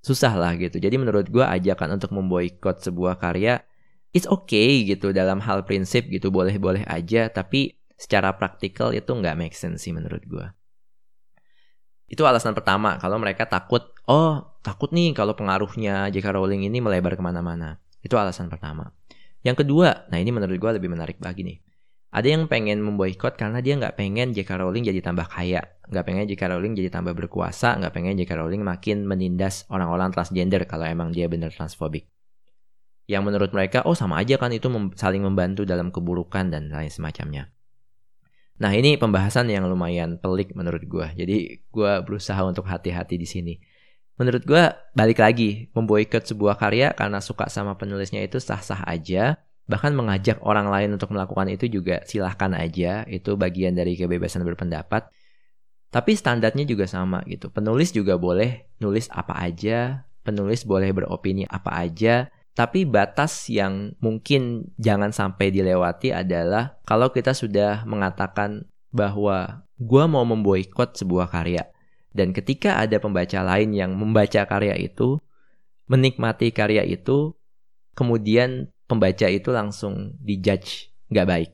susah 0.00 0.32
lah 0.40 0.56
gitu. 0.56 0.80
Jadi 0.80 0.96
menurut 0.96 1.28
gue 1.28 1.44
ajakan 1.44 2.00
untuk 2.00 2.16
memboikot 2.16 2.80
sebuah 2.80 3.20
karya 3.20 3.60
it's 4.16 4.24
okay 4.24 4.88
gitu 4.88 5.12
dalam 5.12 5.44
hal 5.44 5.68
prinsip 5.68 6.08
gitu 6.08 6.32
boleh-boleh 6.32 6.88
aja 6.88 7.28
tapi 7.28 7.76
secara 8.00 8.32
praktikal 8.32 8.96
itu 8.96 9.10
nggak 9.10 9.36
make 9.36 9.52
sense 9.52 9.84
sih 9.84 9.92
menurut 9.92 10.24
gue. 10.24 10.46
Itu 12.08 12.24
alasan 12.24 12.56
pertama 12.56 12.96
kalau 12.96 13.20
mereka 13.20 13.44
takut 13.44 13.92
oh 14.08 14.58
takut 14.64 14.88
nih 14.96 15.12
kalau 15.12 15.36
pengaruhnya 15.36 16.08
J.K. 16.08 16.32
Rowling 16.32 16.64
ini 16.64 16.80
melebar 16.80 17.14
ke 17.14 17.22
mana-mana. 17.22 17.76
Itu 18.00 18.16
alasan 18.16 18.48
pertama. 18.48 18.90
Yang 19.44 19.62
kedua, 19.64 20.08
nah 20.08 20.18
ini 20.18 20.32
menurut 20.32 20.56
gue 20.56 20.70
lebih 20.80 20.90
menarik 20.90 21.20
lagi 21.20 21.44
nih. 21.44 21.58
Ada 22.08 22.24
yang 22.32 22.48
pengen 22.48 22.80
memboikot 22.80 23.36
karena 23.36 23.60
dia 23.60 23.76
nggak 23.76 24.00
pengen 24.00 24.32
J.K. 24.32 24.64
Rowling 24.64 24.80
jadi 24.88 25.04
tambah 25.04 25.28
kaya, 25.28 25.60
nggak 25.92 26.04
pengen 26.08 26.24
J.K. 26.24 26.42
Rowling 26.48 26.72
jadi 26.72 26.88
tambah 26.88 27.12
berkuasa, 27.12 27.76
nggak 27.76 27.92
pengen 27.92 28.16
J.K. 28.16 28.32
Rowling 28.32 28.64
makin 28.64 29.04
menindas 29.04 29.68
orang-orang 29.68 30.08
transgender 30.16 30.64
kalau 30.64 30.88
emang 30.88 31.12
dia 31.12 31.28
bener 31.28 31.52
transfobik. 31.52 32.08
Yang 33.04 33.22
menurut 33.28 33.50
mereka, 33.52 33.84
oh 33.84 33.92
sama 33.92 34.24
aja 34.24 34.40
kan 34.40 34.48
itu 34.56 34.72
saling 34.96 35.20
membantu 35.20 35.68
dalam 35.68 35.92
keburukan 35.92 36.48
dan 36.48 36.72
lain 36.72 36.88
semacamnya. 36.88 37.52
Nah 38.58 38.74
ini 38.74 38.98
pembahasan 38.98 39.46
yang 39.50 39.70
lumayan 39.70 40.18
pelik 40.18 40.54
menurut 40.58 40.82
gue. 40.82 41.06
Jadi 41.14 41.62
gue 41.62 41.92
berusaha 42.02 42.38
untuk 42.42 42.66
hati-hati 42.66 43.14
di 43.14 43.26
sini. 43.26 43.54
Menurut 44.18 44.42
gue 44.42 44.62
balik 44.98 45.22
lagi 45.22 45.70
memboikot 45.70 46.26
sebuah 46.26 46.58
karya 46.58 46.90
karena 46.90 47.22
suka 47.22 47.46
sama 47.46 47.78
penulisnya 47.78 48.18
itu 48.18 48.42
sah-sah 48.42 48.82
aja. 48.82 49.38
Bahkan 49.70 49.94
mengajak 49.94 50.42
orang 50.42 50.66
lain 50.66 50.98
untuk 50.98 51.14
melakukan 51.14 51.46
itu 51.54 51.70
juga 51.70 52.02
silahkan 52.02 52.50
aja. 52.58 53.06
Itu 53.06 53.38
bagian 53.38 53.78
dari 53.78 53.94
kebebasan 53.94 54.42
berpendapat. 54.42 55.06
Tapi 55.94 56.18
standarnya 56.18 56.66
juga 56.66 56.90
sama 56.90 57.22
gitu. 57.30 57.54
Penulis 57.54 57.94
juga 57.94 58.18
boleh 58.18 58.66
nulis 58.82 59.06
apa 59.14 59.38
aja. 59.38 60.02
Penulis 60.26 60.66
boleh 60.66 60.90
beropini 60.90 61.46
apa 61.46 61.78
aja 61.78 62.28
tapi 62.58 62.82
batas 62.82 63.46
yang 63.46 63.94
mungkin 64.02 64.74
jangan 64.82 65.14
sampai 65.14 65.54
dilewati 65.54 66.10
adalah 66.10 66.74
kalau 66.82 67.14
kita 67.14 67.30
sudah 67.30 67.86
mengatakan 67.86 68.66
bahwa 68.90 69.62
gue 69.78 70.04
mau 70.10 70.26
memboikot 70.26 70.98
sebuah 70.98 71.30
karya 71.30 71.70
dan 72.10 72.34
ketika 72.34 72.82
ada 72.82 72.98
pembaca 72.98 73.46
lain 73.46 73.70
yang 73.78 73.94
membaca 73.94 74.42
karya 74.42 74.74
itu 74.74 75.22
menikmati 75.86 76.50
karya 76.50 76.82
itu 76.82 77.38
kemudian 77.94 78.74
pembaca 78.90 79.30
itu 79.30 79.54
langsung 79.54 80.18
dijudge 80.18 80.90
nggak 81.14 81.28
baik. 81.30 81.50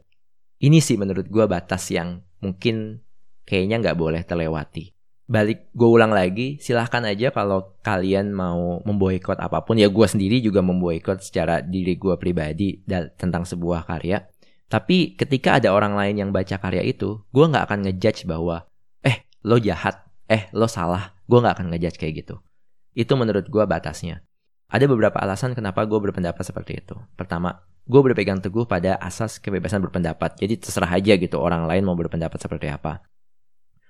Ini 0.64 0.81
sih 0.81 0.97
menurut 0.97 1.29
gue 1.29 1.45
batas 1.45 1.93
yang 1.93 2.25
mungkin 2.40 3.05
kayaknya 3.45 3.85
nggak 3.85 3.99
boleh 4.01 4.25
terlewati. 4.25 4.94
Balik 5.25 5.73
gue 5.73 5.89
ulang 5.89 6.13
lagi, 6.13 6.61
silahkan 6.61 7.01
aja 7.09 7.33
kalau 7.33 7.73
kalian 7.81 8.29
mau 8.29 8.85
memboikot 8.85 9.41
apa 9.41 9.65
pun. 9.65 9.81
Ya 9.81 9.89
gue 9.89 10.07
sendiri 10.07 10.45
juga 10.45 10.61
memboikot 10.61 11.25
secara 11.25 11.65
diri 11.65 11.97
gue 11.97 12.13
pribadi 12.21 12.85
tentang 13.17 13.49
sebuah 13.49 13.89
karya. 13.89 14.29
Tapi 14.69 15.17
ketika 15.17 15.57
ada 15.57 15.73
orang 15.73 15.97
lain 15.97 16.21
yang 16.21 16.31
baca 16.35 16.61
karya 16.61 16.85
itu, 16.85 17.25
gue 17.33 17.45
nggak 17.47 17.65
akan 17.71 17.79
ngejudge 17.89 18.29
bahwa, 18.29 18.69
eh 19.01 19.25
lo 19.41 19.57
jahat, 19.57 20.05
eh 20.29 20.53
lo 20.53 20.69
salah. 20.69 21.17
Gue 21.25 21.41
nggak 21.41 21.57
akan 21.57 21.67
ngejudge 21.73 21.97
kayak 21.97 22.15
gitu. 22.21 22.45
Itu 22.93 23.17
menurut 23.17 23.49
gue 23.49 23.65
batasnya. 23.65 24.21
Ada 24.69 24.85
beberapa 24.91 25.21
alasan 25.25 25.57
kenapa 25.57 25.89
gue 25.89 26.01
berpendapat 26.01 26.45
seperti 26.45 26.85
itu. 26.85 26.97
Pertama, 27.17 27.65
gue 27.89 28.01
berpegang 28.01 28.45
teguh 28.45 28.69
pada 28.69 29.01
asas 29.01 29.41
kebebasan 29.41 29.81
berpendapat. 29.81 30.37
Jadi 30.37 30.61
terserah 30.61 30.91
aja 31.01 31.17
gitu 31.17 31.41
orang 31.41 31.65
lain 31.65 31.85
mau 31.87 31.97
berpendapat 31.97 32.37
seperti 32.37 32.69
apa. 32.69 33.01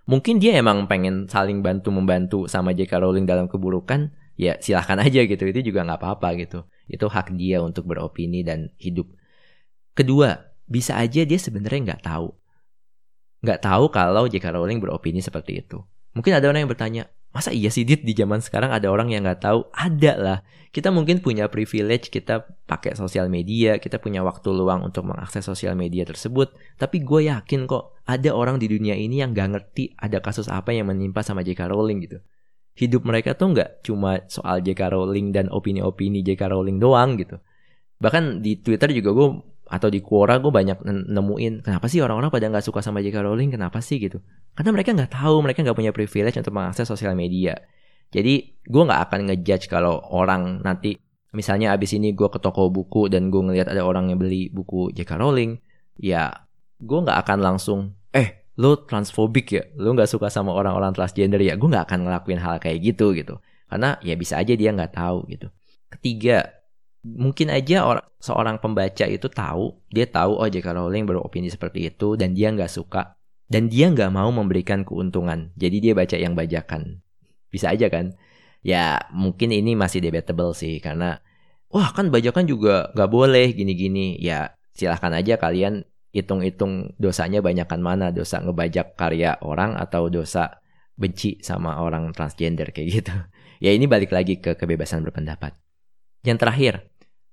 Mungkin 0.05 0.37
dia 0.37 0.61
emang 0.61 0.85
pengen 0.85 1.25
saling 1.33 1.65
bantu-membantu 1.65 2.45
sama 2.45 2.77
J.K. 2.77 3.01
Rowling 3.01 3.25
dalam 3.25 3.49
keburukan, 3.49 4.13
ya 4.37 4.61
silahkan 4.61 5.01
aja 5.01 5.25
gitu. 5.25 5.45
Itu 5.49 5.65
juga 5.65 5.81
nggak 5.89 6.01
apa-apa 6.01 6.29
gitu. 6.37 6.69
Itu 6.85 7.09
hak 7.09 7.33
dia 7.33 7.65
untuk 7.65 7.89
beropini 7.89 8.45
dan 8.45 8.69
hidup. 8.77 9.09
Kedua, 9.97 10.53
bisa 10.69 11.01
aja 11.01 11.25
dia 11.25 11.41
sebenarnya 11.41 11.95
nggak 11.95 12.03
tahu. 12.05 12.37
Nggak 13.45 13.61
tahu 13.65 13.85
kalau 13.89 14.29
J.K. 14.29 14.53
Rowling 14.53 14.85
beropini 14.85 15.25
seperti 15.25 15.65
itu. 15.65 15.81
Mungkin 16.13 16.37
ada 16.37 16.47
orang 16.53 16.69
yang 16.69 16.73
bertanya, 16.73 17.09
Masa 17.35 17.51
iya 17.51 17.67
sih 17.67 17.83
Dit 17.83 18.07
di 18.07 18.15
zaman 18.15 18.39
sekarang 18.39 18.71
ada 18.71 18.87
orang 18.95 19.11
yang 19.11 19.27
nggak 19.27 19.43
tahu? 19.43 19.67
Ada 19.75 20.13
lah. 20.15 20.39
Kita 20.71 20.95
mungkin 20.95 21.19
punya 21.19 21.51
privilege, 21.51 22.07
kita 22.07 22.47
pakai 22.71 22.95
sosial 22.95 23.27
media, 23.27 23.83
kita 23.83 23.99
punya 23.99 24.23
waktu 24.23 24.55
luang 24.55 24.87
untuk 24.87 25.03
mengakses 25.03 25.43
sosial 25.43 25.75
media 25.75 26.07
tersebut. 26.07 26.55
Tapi 26.79 27.03
gue 27.03 27.27
yakin 27.27 27.67
kok 27.67 27.99
ada 28.07 28.31
orang 28.31 28.63
di 28.63 28.71
dunia 28.71 28.95
ini 28.95 29.19
yang 29.19 29.35
nggak 29.35 29.49
ngerti 29.51 29.99
ada 29.99 30.23
kasus 30.23 30.47
apa 30.47 30.71
yang 30.71 30.87
menimpa 30.87 31.27
sama 31.27 31.43
J.K. 31.43 31.75
Rowling 31.75 32.07
gitu. 32.07 32.23
Hidup 32.79 33.03
mereka 33.03 33.35
tuh 33.35 33.51
nggak 33.51 33.83
cuma 33.83 34.23
soal 34.31 34.63
J.K. 34.63 34.95
Rowling 34.95 35.35
dan 35.35 35.51
opini-opini 35.51 36.23
J.K. 36.23 36.55
Rowling 36.55 36.79
doang 36.79 37.19
gitu. 37.19 37.43
Bahkan 37.99 38.47
di 38.47 38.63
Twitter 38.63 38.95
juga 38.95 39.11
gue 39.11 39.29
atau 39.65 39.89
di 39.89 40.05
Quora 40.05 40.37
gue 40.37 40.53
banyak 40.53 40.85
nemuin 40.85 41.65
kenapa 41.65 41.89
sih 41.89 42.05
orang-orang 42.05 42.29
pada 42.29 42.47
nggak 42.53 42.65
suka 42.69 42.85
sama 42.85 43.01
J.K. 43.01 43.25
Rowling? 43.25 43.49
Kenapa 43.49 43.81
sih 43.81 43.97
gitu. 43.97 44.21
Karena 44.53 44.71
mereka 44.77 44.93
nggak 44.93 45.13
tahu 45.17 45.41
mereka 45.41 45.65
nggak 45.65 45.77
punya 45.77 45.93
privilege 45.97 46.37
untuk 46.37 46.53
mengakses 46.53 46.85
sosial 46.85 47.17
media. 47.17 47.57
Jadi 48.13 48.61
gue 48.61 48.83
nggak 48.85 49.01
akan 49.11 49.21
ngejudge 49.33 49.67
kalau 49.73 49.99
orang 50.13 50.61
nanti 50.61 51.01
misalnya 51.35 51.75
abis 51.75 51.97
ini 51.97 52.15
gue 52.15 52.29
ke 52.31 52.39
toko 52.39 52.71
buku 52.71 53.11
dan 53.11 53.33
gue 53.33 53.41
ngelihat 53.41 53.73
ada 53.73 53.83
orang 53.83 54.13
yang 54.13 54.21
beli 54.21 54.53
buku 54.53 54.93
J.K. 54.93 55.17
Rowling 55.17 55.59
ya 55.99 56.31
gue 56.79 56.99
nggak 57.01 57.19
akan 57.25 57.39
langsung 57.41 57.97
eh 58.13 58.53
lo 58.61 58.85
transfobik 58.85 59.47
ya? 59.51 59.65
Lo 59.81 59.97
nggak 59.97 60.07
suka 60.07 60.31
sama 60.31 60.55
orang-orang 60.55 60.95
transgender 60.95 61.43
ya? 61.43 61.59
Gue 61.59 61.73
nggak 61.73 61.91
akan 61.91 62.07
ngelakuin 62.07 62.39
hal 62.39 62.61
kayak 62.63 62.79
gitu 62.85 63.17
gitu. 63.17 63.41
Karena 63.67 63.99
ya 64.05 64.15
bisa 64.15 64.39
aja 64.39 64.55
dia 64.55 64.71
nggak 64.71 64.95
tahu 64.95 65.27
gitu. 65.27 65.51
Ketiga 65.91 66.64
mungkin 67.05 67.53
aja 67.53 67.85
or 67.85 68.01
seorang 68.17 68.57
pembaca 68.59 69.05
itu 69.05 69.29
tahu 69.29 69.77
dia 69.93 70.09
tahu 70.09 70.41
oh 70.41 70.49
J.K. 70.49 70.73
Rowling 70.73 71.05
beropini 71.05 71.53
seperti 71.53 71.93
itu 71.93 72.17
dan 72.17 72.33
dia 72.33 72.49
nggak 72.49 72.73
suka 72.73 73.15
dan 73.53 73.69
dia 73.69 73.93
nggak 73.93 74.11
mau 74.11 74.33
memberikan 74.33 74.83
keuntungan. 74.83 75.53
Jadi 75.55 75.77
dia 75.85 75.93
baca 75.93 76.17
yang 76.17 76.33
bajakan. 76.33 77.05
Bisa 77.53 77.71
aja 77.71 77.93
kan? 77.93 78.17
Ya 78.65 79.05
mungkin 79.13 79.53
ini 79.53 79.77
masih 79.77 80.01
debatable 80.01 80.57
sih 80.57 80.81
karena 80.81 81.21
wah 81.69 81.93
kan 81.93 82.09
bajakan 82.09 82.49
juga 82.49 82.89
nggak 82.97 83.11
boleh 83.13 83.53
gini-gini. 83.53 84.17
Ya 84.17 84.57
silahkan 84.73 85.13
aja 85.13 85.37
kalian 85.37 85.85
hitung-hitung 86.17 86.97
dosanya 86.97 87.45
banyakkan 87.45 87.85
mana. 87.85 88.09
Dosa 88.11 88.41
ngebajak 88.41 88.97
karya 88.97 89.37
orang 89.45 89.77
atau 89.77 90.09
dosa 90.09 90.65
benci 90.97 91.43
sama 91.45 91.85
orang 91.85 92.17
transgender 92.17 92.73
kayak 92.73 92.89
gitu. 92.91 93.15
Ya 93.63 93.73
ini 93.73 93.89
balik 93.89 94.13
lagi 94.13 94.45
ke 94.45 94.59
kebebasan 94.61 95.01
berpendapat. 95.07 95.57
Yang 96.27 96.39
terakhir 96.43 96.75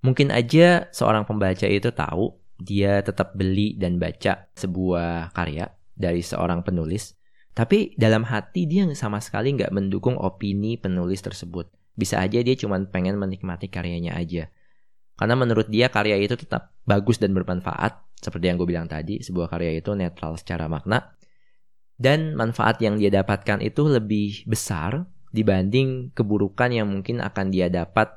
Mungkin 0.01 0.33
aja 0.33 0.89
seorang 0.89 1.29
pembaca 1.29 1.69
itu 1.69 1.93
tahu 1.93 2.33
dia 2.57 3.01
tetap 3.05 3.37
beli 3.37 3.77
dan 3.77 4.01
baca 4.01 4.49
sebuah 4.57 5.33
karya 5.33 5.69
dari 5.93 6.25
seorang 6.25 6.65
penulis, 6.65 7.13
tapi 7.53 7.93
dalam 7.97 8.25
hati 8.25 8.65
dia 8.65 8.89
sama 8.97 9.21
sekali 9.21 9.53
nggak 9.53 9.73
mendukung 9.73 10.17
opini 10.17 10.77
penulis 10.77 11.21
tersebut. 11.21 11.69
Bisa 11.93 12.17
aja 12.17 12.41
dia 12.41 12.55
cuma 12.57 12.81
pengen 12.89 13.21
menikmati 13.21 13.69
karyanya 13.69 14.17
aja. 14.17 14.49
Karena 15.19 15.37
menurut 15.37 15.69
dia 15.69 15.91
karya 15.93 16.17
itu 16.17 16.33
tetap 16.33 16.73
bagus 16.87 17.21
dan 17.21 17.35
bermanfaat, 17.37 18.01
seperti 18.17 18.49
yang 18.49 18.57
gue 18.57 18.65
bilang 18.65 18.89
tadi, 18.89 19.21
sebuah 19.21 19.53
karya 19.53 19.77
itu 19.77 19.93
netral 19.93 20.33
secara 20.33 20.65
makna. 20.65 21.13
Dan 22.01 22.33
manfaat 22.33 22.81
yang 22.81 22.97
dia 22.97 23.13
dapatkan 23.13 23.61
itu 23.61 23.85
lebih 23.85 24.49
besar 24.49 25.05
dibanding 25.29 26.09
keburukan 26.17 26.73
yang 26.73 26.89
mungkin 26.89 27.21
akan 27.21 27.53
dia 27.53 27.69
dapat 27.69 28.09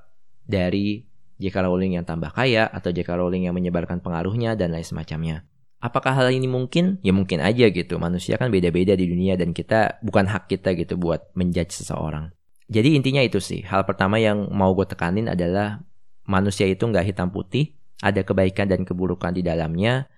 dari 0.48 1.04
J.K. 1.38 1.66
Rowling 1.66 1.98
yang 1.98 2.06
tambah 2.06 2.30
kaya 2.30 2.70
atau 2.70 2.94
J.K. 2.94 3.10
Rowling 3.18 3.50
yang 3.50 3.54
menyebarkan 3.56 3.98
pengaruhnya 3.98 4.54
dan 4.54 4.70
lain 4.70 4.86
semacamnya. 4.86 5.42
Apakah 5.84 6.16
hal 6.16 6.32
ini 6.32 6.48
mungkin? 6.48 6.96
Ya 7.04 7.12
mungkin 7.12 7.44
aja 7.44 7.68
gitu. 7.68 8.00
Manusia 8.00 8.40
kan 8.40 8.48
beda-beda 8.48 8.96
di 8.96 9.04
dunia 9.04 9.36
dan 9.36 9.52
kita 9.52 10.00
bukan 10.00 10.24
hak 10.24 10.48
kita 10.48 10.72
gitu 10.78 10.96
buat 10.96 11.28
menjudge 11.36 11.76
seseorang. 11.84 12.32
Jadi 12.72 12.96
intinya 12.96 13.20
itu 13.20 13.36
sih. 13.42 13.60
Hal 13.68 13.84
pertama 13.84 14.16
yang 14.16 14.48
mau 14.48 14.72
gue 14.72 14.88
tekanin 14.88 15.28
adalah 15.28 15.84
manusia 16.24 16.64
itu 16.64 16.88
nggak 16.88 17.04
hitam 17.12 17.28
putih. 17.28 17.76
Ada 18.00 18.24
kebaikan 18.24 18.72
dan 18.72 18.88
keburukan 18.88 19.36
di 19.36 19.44
dalamnya. 19.44 20.08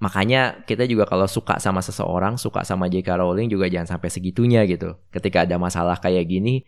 Makanya 0.00 0.64
kita 0.64 0.88
juga 0.88 1.06
kalau 1.06 1.28
suka 1.28 1.60
sama 1.62 1.78
seseorang, 1.78 2.40
suka 2.40 2.64
sama 2.64 2.88
J.K. 2.88 3.20
Rowling 3.20 3.52
juga 3.52 3.68
jangan 3.68 3.98
sampai 3.98 4.08
segitunya 4.08 4.64
gitu. 4.64 4.96
Ketika 5.12 5.44
ada 5.44 5.60
masalah 5.60 6.00
kayak 6.00 6.24
gini, 6.24 6.64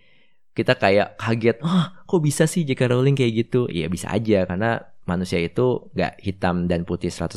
kita 0.55 0.79
kayak 0.79 1.19
kaget, 1.19 1.59
ah 1.67 1.99
kok 2.07 2.23
bisa 2.23 2.47
sih 2.47 2.63
J.K. 2.63 2.87
Rowling 2.87 3.19
kayak 3.19 3.47
gitu? 3.47 3.67
Iya 3.67 3.91
bisa 3.91 4.15
aja 4.15 4.47
karena 4.47 4.81
manusia 5.05 5.43
itu 5.43 5.91
nggak 5.93 6.23
hitam 6.23 6.71
dan 6.71 6.87
putih 6.87 7.11
100%. 7.11 7.35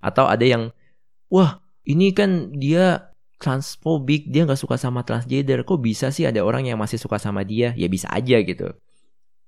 Atau 0.00 0.24
ada 0.24 0.42
yang, 0.42 0.72
wah 1.28 1.60
ini 1.84 2.16
kan 2.16 2.56
dia 2.56 3.12
transfobik, 3.36 4.32
dia 4.32 4.48
nggak 4.48 4.56
suka 4.56 4.80
sama 4.80 5.04
transgender, 5.04 5.68
kok 5.68 5.84
bisa 5.84 6.08
sih 6.08 6.24
ada 6.24 6.40
orang 6.40 6.64
yang 6.64 6.80
masih 6.80 6.96
suka 6.96 7.20
sama 7.20 7.44
dia? 7.44 7.76
Ya 7.76 7.92
bisa 7.92 8.08
aja 8.08 8.40
gitu. 8.40 8.72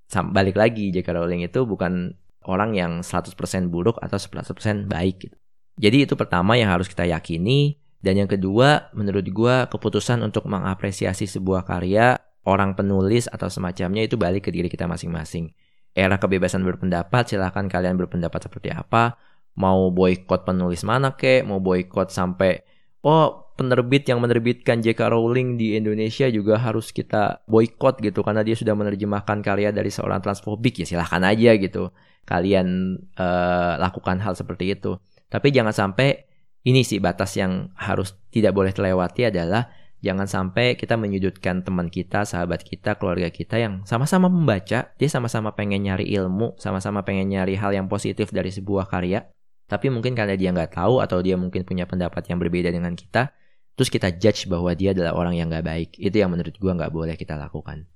Sam 0.07 0.37
balik 0.37 0.55
lagi, 0.55 0.93
J.K. 0.93 1.17
Rowling 1.17 1.49
itu 1.49 1.65
bukan 1.65 2.13
orang 2.45 2.77
yang 2.77 3.01
100% 3.01 3.33
buruk 3.73 3.99
atau 4.05 4.21
100% 4.21 4.87
baik 4.87 5.17
gitu. 5.27 5.37
Jadi 5.77 6.09
itu 6.09 6.15
pertama 6.17 6.57
yang 6.61 6.73
harus 6.73 6.89
kita 6.89 7.09
yakini. 7.09 7.81
Dan 8.01 8.23
yang 8.23 8.31
kedua, 8.31 8.93
menurut 8.95 9.27
gue 9.27 9.55
keputusan 9.67 10.23
untuk 10.23 10.47
mengapresiasi 10.47 11.27
sebuah 11.27 11.67
karya 11.67 12.21
orang 12.47 12.79
penulis 12.79 13.27
atau 13.27 13.51
semacamnya 13.51 14.07
itu 14.07 14.15
balik 14.15 14.49
ke 14.49 14.51
diri 14.55 14.71
kita 14.71 14.87
masing-masing. 14.87 15.51
Era 15.93 16.17
kebebasan 16.17 16.63
berpendapat, 16.63 17.35
silahkan 17.35 17.67
kalian 17.67 17.99
berpendapat 17.99 18.47
seperti 18.47 18.71
apa. 18.71 19.19
Mau 19.57 19.91
boykot 19.91 20.45
penulis 20.47 20.85
mana 20.85 21.17
kek, 21.17 21.43
mau 21.43 21.59
boykot 21.59 22.13
sampai 22.13 22.61
oh 23.03 23.47
penerbit 23.57 24.05
yang 24.05 24.21
menerbitkan 24.21 24.85
J.K. 24.85 25.09
Rowling 25.09 25.57
di 25.57 25.81
Indonesia 25.81 26.29
juga 26.29 26.61
harus 26.61 26.93
kita 26.93 27.41
boykot 27.49 28.05
gitu 28.05 28.21
karena 28.21 28.45
dia 28.45 28.53
sudah 28.53 28.77
menerjemahkan 28.77 29.41
karya 29.41 29.73
dari 29.73 29.89
seorang 29.89 30.21
transfobik 30.21 30.85
ya 30.85 30.87
silahkan 30.87 31.25
aja 31.25 31.57
gitu 31.57 31.89
kalian 32.29 33.01
uh, 33.17 33.81
lakukan 33.81 34.21
hal 34.21 34.37
seperti 34.37 34.77
itu 34.77 35.01
tapi 35.33 35.49
jangan 35.57 35.73
sampai 35.73 36.29
ini 36.69 36.85
sih 36.85 37.01
batas 37.01 37.39
yang 37.39 37.73
harus 37.81 38.19
tidak 38.29 38.53
boleh 38.53 38.77
terlewati 38.77 39.33
adalah 39.33 39.73
jangan 40.07 40.31
sampai 40.31 40.79
kita 40.79 40.95
menyudutkan 40.95 41.67
teman 41.67 41.91
kita, 41.91 42.23
sahabat 42.23 42.63
kita, 42.63 42.95
keluarga 42.95 43.27
kita 43.35 43.59
yang 43.59 43.83
sama-sama 43.83 44.31
membaca, 44.31 44.95
dia 44.95 45.09
sama-sama 45.11 45.51
pengen 45.59 45.83
nyari 45.83 46.07
ilmu, 46.15 46.55
sama-sama 46.63 47.03
pengen 47.03 47.35
nyari 47.35 47.59
hal 47.59 47.75
yang 47.75 47.91
positif 47.91 48.31
dari 48.31 48.55
sebuah 48.55 48.87
karya, 48.87 49.27
tapi 49.67 49.91
mungkin 49.91 50.15
karena 50.15 50.39
dia 50.39 50.55
nggak 50.55 50.79
tahu 50.79 51.03
atau 51.03 51.19
dia 51.19 51.35
mungkin 51.35 51.67
punya 51.67 51.91
pendapat 51.91 52.23
yang 52.31 52.39
berbeda 52.39 52.71
dengan 52.71 52.95
kita, 52.95 53.35
terus 53.75 53.91
kita 53.91 54.15
judge 54.15 54.47
bahwa 54.47 54.71
dia 54.79 54.95
adalah 54.95 55.19
orang 55.19 55.35
yang 55.35 55.51
nggak 55.51 55.67
baik. 55.67 55.91
Itu 55.99 56.23
yang 56.23 56.31
menurut 56.31 56.55
gue 56.55 56.73
nggak 56.73 56.93
boleh 56.95 57.19
kita 57.19 57.35
lakukan. 57.35 57.91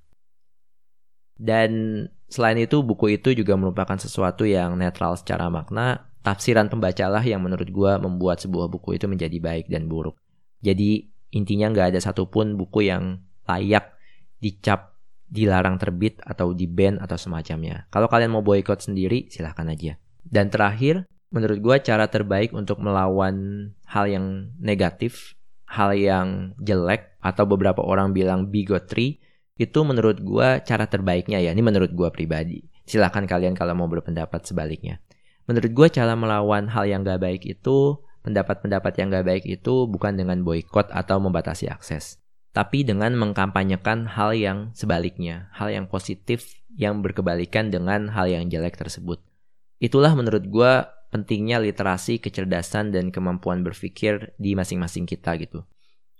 Dan 1.40 2.04
selain 2.28 2.60
itu, 2.60 2.82
buku 2.84 3.16
itu 3.16 3.32
juga 3.32 3.56
merupakan 3.56 3.96
sesuatu 3.96 4.44
yang 4.44 4.76
netral 4.76 5.16
secara 5.16 5.48
makna, 5.48 6.10
tafsiran 6.20 6.68
pembacalah 6.68 7.24
yang 7.24 7.40
menurut 7.40 7.70
gue 7.70 7.92
membuat 7.96 8.44
sebuah 8.44 8.68
buku 8.68 9.00
itu 9.00 9.08
menjadi 9.08 9.40
baik 9.40 9.72
dan 9.72 9.88
buruk. 9.88 10.20
Jadi 10.60 11.09
intinya 11.30 11.70
nggak 11.70 11.94
ada 11.94 12.00
satupun 12.02 12.58
buku 12.58 12.90
yang 12.90 13.22
layak 13.46 13.94
dicap 14.38 14.98
dilarang 15.30 15.78
terbit 15.78 16.18
atau 16.26 16.50
di 16.50 16.66
ban 16.66 16.98
atau 16.98 17.14
semacamnya. 17.14 17.86
Kalau 17.94 18.10
kalian 18.10 18.34
mau 18.34 18.42
boykot 18.42 18.82
sendiri, 18.82 19.30
silahkan 19.30 19.70
aja. 19.70 19.94
Dan 20.26 20.50
terakhir, 20.50 21.06
menurut 21.30 21.62
gue 21.62 21.76
cara 21.86 22.10
terbaik 22.10 22.50
untuk 22.50 22.82
melawan 22.82 23.70
hal 23.86 24.10
yang 24.10 24.50
negatif, 24.58 25.38
hal 25.70 25.94
yang 25.94 26.58
jelek, 26.58 27.14
atau 27.22 27.46
beberapa 27.46 27.78
orang 27.78 28.10
bilang 28.10 28.50
bigotry, 28.50 29.22
itu 29.54 29.78
menurut 29.86 30.18
gue 30.18 30.48
cara 30.66 30.84
terbaiknya 30.90 31.38
ya. 31.38 31.54
Ini 31.54 31.62
menurut 31.62 31.94
gue 31.94 32.08
pribadi. 32.10 32.66
Silahkan 32.82 33.22
kalian 33.22 33.54
kalau 33.54 33.78
mau 33.78 33.86
berpendapat 33.86 34.42
sebaliknya. 34.42 34.98
Menurut 35.46 35.70
gue 35.70 35.88
cara 35.94 36.18
melawan 36.18 36.66
hal 36.66 36.90
yang 36.90 37.06
gak 37.06 37.22
baik 37.22 37.46
itu, 37.46 38.02
pendapat-pendapat 38.22 38.92
yang 39.00 39.09
gak 39.12 39.26
baik 39.26 39.44
itu 39.48 39.88
bukan 39.88 40.16
dengan 40.16 40.44
boykot 40.44 40.92
atau 40.92 41.16
membatasi 41.20 41.68
akses. 41.72 42.20
Tapi 42.50 42.83
dengan 42.83 43.14
mengkampanyekan 43.14 44.11
hal 44.11 44.35
yang 44.35 44.74
sebaliknya, 44.74 45.48
hal 45.54 45.70
yang 45.70 45.87
positif 45.87 46.59
yang 46.74 46.98
berkebalikan 46.98 47.70
dengan 47.70 48.11
hal 48.11 48.26
yang 48.26 48.50
jelek 48.50 48.74
tersebut. 48.74 49.22
Itulah 49.78 50.12
menurut 50.18 50.44
gue 50.50 50.72
pentingnya 51.11 51.59
literasi, 51.62 52.22
kecerdasan, 52.22 52.94
dan 52.94 53.11
kemampuan 53.11 53.62
berpikir 53.66 54.35
di 54.38 54.54
masing-masing 54.54 55.06
kita 55.06 55.35
gitu. 55.38 55.66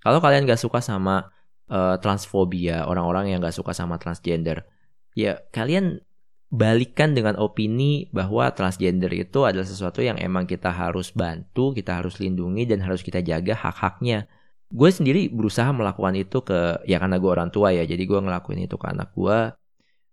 Kalau 0.01 0.19
kalian 0.19 0.47
gak 0.47 0.59
suka 0.59 0.83
sama 0.83 1.31
uh, 1.71 1.99
transfobia, 1.99 2.87
orang-orang 2.87 3.35
yang 3.35 3.39
gak 3.43 3.55
suka 3.55 3.75
sama 3.75 3.99
transgender, 3.99 4.67
ya 5.15 5.39
kalian 5.51 6.03
balikan 6.51 7.15
dengan 7.15 7.39
opini 7.39 8.11
bahwa 8.11 8.51
transgender 8.51 9.15
itu 9.15 9.47
adalah 9.47 9.63
sesuatu 9.63 10.03
yang 10.03 10.19
emang 10.19 10.51
kita 10.51 10.75
harus 10.75 11.15
bantu, 11.15 11.71
kita 11.71 12.03
harus 12.03 12.19
lindungi 12.19 12.67
dan 12.67 12.83
harus 12.83 13.07
kita 13.07 13.23
jaga 13.23 13.55
hak-haknya. 13.55 14.27
Gue 14.71 14.91
sendiri 14.91 15.31
berusaha 15.31 15.71
melakukan 15.71 16.19
itu 16.19 16.43
ke 16.43 16.83
ya 16.91 16.99
karena 16.99 17.23
gue 17.23 17.31
orang 17.31 17.55
tua 17.55 17.71
ya, 17.71 17.87
jadi 17.87 18.03
gue 18.03 18.19
ngelakuin 18.19 18.67
itu 18.67 18.75
ke 18.75 18.87
anak 18.91 19.15
gue. 19.15 19.55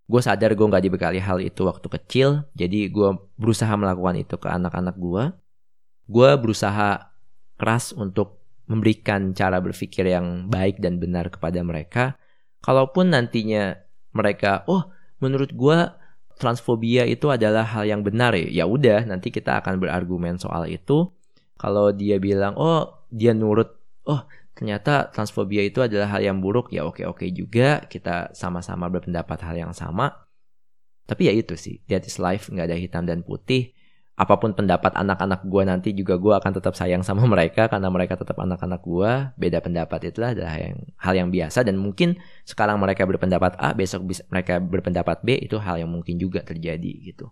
Gue 0.07 0.21
sadar 0.23 0.53
gue 0.53 0.65
nggak 0.65 0.85
dibekali 0.85 1.19
hal 1.19 1.41
itu 1.41 1.65
waktu 1.65 1.89
kecil, 1.89 2.45
jadi 2.53 2.87
gue 2.87 3.17
berusaha 3.35 3.73
melakukan 3.73 4.21
itu 4.21 4.37
ke 4.37 4.47
anak-anak 4.47 4.95
gue. 4.95 5.23
Gue 6.05 6.29
berusaha 6.37 7.11
keras 7.57 7.91
untuk 7.97 8.45
memberikan 8.69 9.33
cara 9.33 9.57
berpikir 9.57 10.05
yang 10.05 10.47
baik 10.47 10.77
dan 10.77 11.01
benar 11.01 11.33
kepada 11.33 11.59
mereka. 11.65 12.15
Kalaupun 12.61 13.09
nantinya 13.09 13.73
mereka, 14.13 14.63
oh 14.69 14.85
menurut 15.17 15.51
gue 15.51 15.77
transfobia 16.37 17.03
itu 17.03 17.29
adalah 17.29 17.65
hal 17.65 17.85
yang 17.85 18.01
benar 18.01 18.33
ya. 18.37 18.63
Ya 18.63 18.65
udah, 18.69 19.05
nanti 19.05 19.29
kita 19.29 19.61
akan 19.61 19.81
berargumen 19.81 20.37
soal 20.41 20.69
itu. 20.71 21.09
Kalau 21.57 21.89
dia 21.93 22.21
bilang, 22.21 22.53
"Oh, 22.57 23.05
dia 23.09 23.33
nurut, 23.33 23.73
oh, 24.05 24.21
ternyata 24.53 25.09
transfobia 25.09 25.65
itu 25.65 25.81
adalah 25.81 26.17
hal 26.17 26.21
yang 26.25 26.37
buruk." 26.41 26.69
Ya 26.73 26.85
oke-oke 26.85 27.29
juga, 27.33 27.85
kita 27.85 28.33
sama-sama 28.37 28.89
berpendapat 28.89 29.41
hal 29.45 29.55
yang 29.57 29.73
sama. 29.73 30.29
Tapi 31.07 31.29
ya 31.29 31.33
itu 31.33 31.53
sih, 31.57 31.81
that 31.89 32.03
is 32.05 32.17
life, 32.21 32.49
nggak 32.49 32.67
ada 32.73 32.77
hitam 32.77 33.03
dan 33.05 33.23
putih 33.23 33.76
apa 34.17 34.33
pun 34.41 34.49
pendapat 34.57 34.97
anak-anak 34.97 35.45
gue 35.45 35.61
nanti 35.61 35.89
juga 35.93 36.17
gue 36.17 36.33
akan 36.33 36.51
tetap 36.57 36.73
sayang 36.73 37.05
sama 37.05 37.23
mereka 37.33 37.69
karena 37.69 37.85
mereka 37.93 38.17
tetap 38.17 38.41
anak-anak 38.41 38.81
gue 38.81 39.11
beda 39.37 39.61
pendapat 39.61 40.09
itulah 40.09 40.33
adalah 40.33 40.57
yang 40.57 40.77
hal 40.97 41.13
yang 41.13 41.29
biasa 41.29 41.61
dan 41.61 41.77
mungkin 41.77 42.17
sekarang 42.41 42.81
mereka 42.81 43.05
berpendapat 43.05 43.53
A 43.61 43.77
besok 43.77 44.09
bisa, 44.09 44.25
mereka 44.33 44.57
berpendapat 44.57 45.21
B 45.21 45.37
itu 45.37 45.61
hal 45.61 45.77
yang 45.77 45.93
mungkin 45.93 46.17
juga 46.17 46.41
terjadi 46.41 47.13
gitu. 47.13 47.29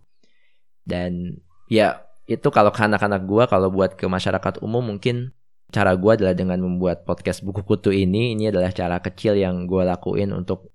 Dan 0.86 1.42
ya 1.66 2.06
itu 2.30 2.46
kalau 2.54 2.70
ke 2.70 2.78
anak-anak 2.78 3.26
gue 3.26 3.44
kalau 3.50 3.68
buat 3.74 3.98
ke 3.98 4.06
masyarakat 4.06 4.62
umum 4.62 4.86
mungkin 4.86 5.34
cara 5.74 5.98
gue 5.98 6.10
adalah 6.14 6.34
dengan 6.38 6.62
membuat 6.62 7.02
podcast 7.02 7.42
buku 7.42 7.66
kutu 7.66 7.90
ini. 7.90 8.38
Ini 8.38 8.54
adalah 8.54 8.70
cara 8.70 9.02
kecil 9.02 9.34
yang 9.34 9.66
gue 9.66 9.82
lakuin 9.82 10.30
untuk 10.30 10.70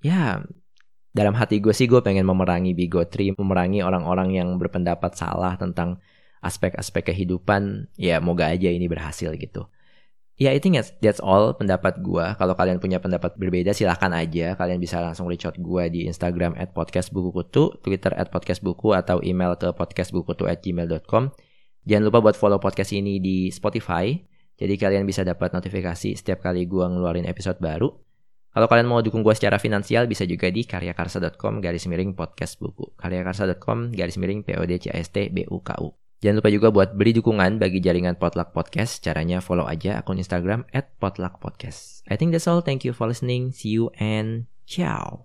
ya 0.00 0.40
dalam 1.10 1.34
hati 1.34 1.58
gue 1.58 1.74
sih 1.74 1.90
gue 1.90 1.98
pengen 2.02 2.22
memerangi 2.26 2.70
bigotry, 2.72 3.34
memerangi 3.34 3.82
orang-orang 3.82 4.30
yang 4.30 4.48
berpendapat 4.62 5.18
salah 5.18 5.58
tentang 5.58 5.98
aspek-aspek 6.38 7.10
kehidupan. 7.10 7.90
Ya 7.98 8.22
moga 8.22 8.46
aja 8.46 8.70
ini 8.70 8.86
berhasil 8.86 9.34
gitu. 9.34 9.66
Ya, 10.40 10.56
I 10.56 10.62
think 10.62 10.80
that's 11.04 11.20
all 11.20 11.52
pendapat 11.52 12.00
gue. 12.00 12.26
Kalau 12.40 12.56
kalian 12.56 12.80
punya 12.80 12.96
pendapat 12.96 13.36
berbeda, 13.36 13.76
silahkan 13.76 14.08
aja. 14.16 14.56
Kalian 14.56 14.80
bisa 14.80 14.96
langsung 15.04 15.28
reach 15.28 15.44
out 15.44 15.52
gue 15.60 15.84
di 15.92 16.08
Instagram 16.08 16.56
at 16.56 16.72
podcastbukukutu, 16.72 17.76
Twitter 17.84 18.16
at 18.16 18.32
podcastbuku, 18.32 18.96
atau 18.96 19.20
email 19.20 19.52
ke 19.60 19.68
podcastbukutu 19.76 20.48
at 20.48 20.64
gmail.com. 20.64 21.36
Jangan 21.84 22.04
lupa 22.08 22.24
buat 22.24 22.40
follow 22.40 22.56
podcast 22.56 22.96
ini 22.96 23.20
di 23.20 23.52
Spotify. 23.52 24.16
Jadi 24.56 24.80
kalian 24.80 25.04
bisa 25.04 25.28
dapat 25.28 25.52
notifikasi 25.52 26.16
setiap 26.16 26.40
kali 26.40 26.64
gue 26.64 26.88
ngeluarin 26.88 27.28
episode 27.28 27.60
baru. 27.60 27.92
Kalau 28.50 28.66
kalian 28.66 28.90
mau 28.90 28.98
dukung 28.98 29.22
gue 29.22 29.34
secara 29.34 29.62
finansial 29.62 30.10
bisa 30.10 30.26
juga 30.26 30.50
di 30.50 30.66
karyakarsa.com 30.66 31.62
garis 31.62 31.86
miring 31.86 32.18
podcast 32.18 32.58
buku. 32.58 32.90
karyakarsa.com 32.98 33.94
garis 33.94 34.18
miring 34.18 34.42
PODCAST 34.42 35.30
BUKU. 35.30 36.00
Jangan 36.20 36.36
lupa 36.44 36.52
juga 36.52 36.68
buat 36.68 36.92
beri 36.92 37.16
dukungan 37.16 37.56
bagi 37.56 37.80
jaringan 37.80 38.20
Potluck 38.20 38.52
Podcast. 38.52 39.00
Caranya 39.00 39.40
follow 39.40 39.64
aja 39.64 40.04
akun 40.04 40.20
Instagram 40.20 40.68
at 40.68 40.92
Potluck 41.00 41.40
Podcast. 41.40 42.04
I 42.12 42.20
think 42.20 42.36
that's 42.36 42.44
all. 42.44 42.60
Thank 42.60 42.84
you 42.84 42.92
for 42.92 43.08
listening. 43.08 43.56
See 43.56 43.72
you 43.72 43.88
and 43.96 44.44
ciao. 44.68 45.24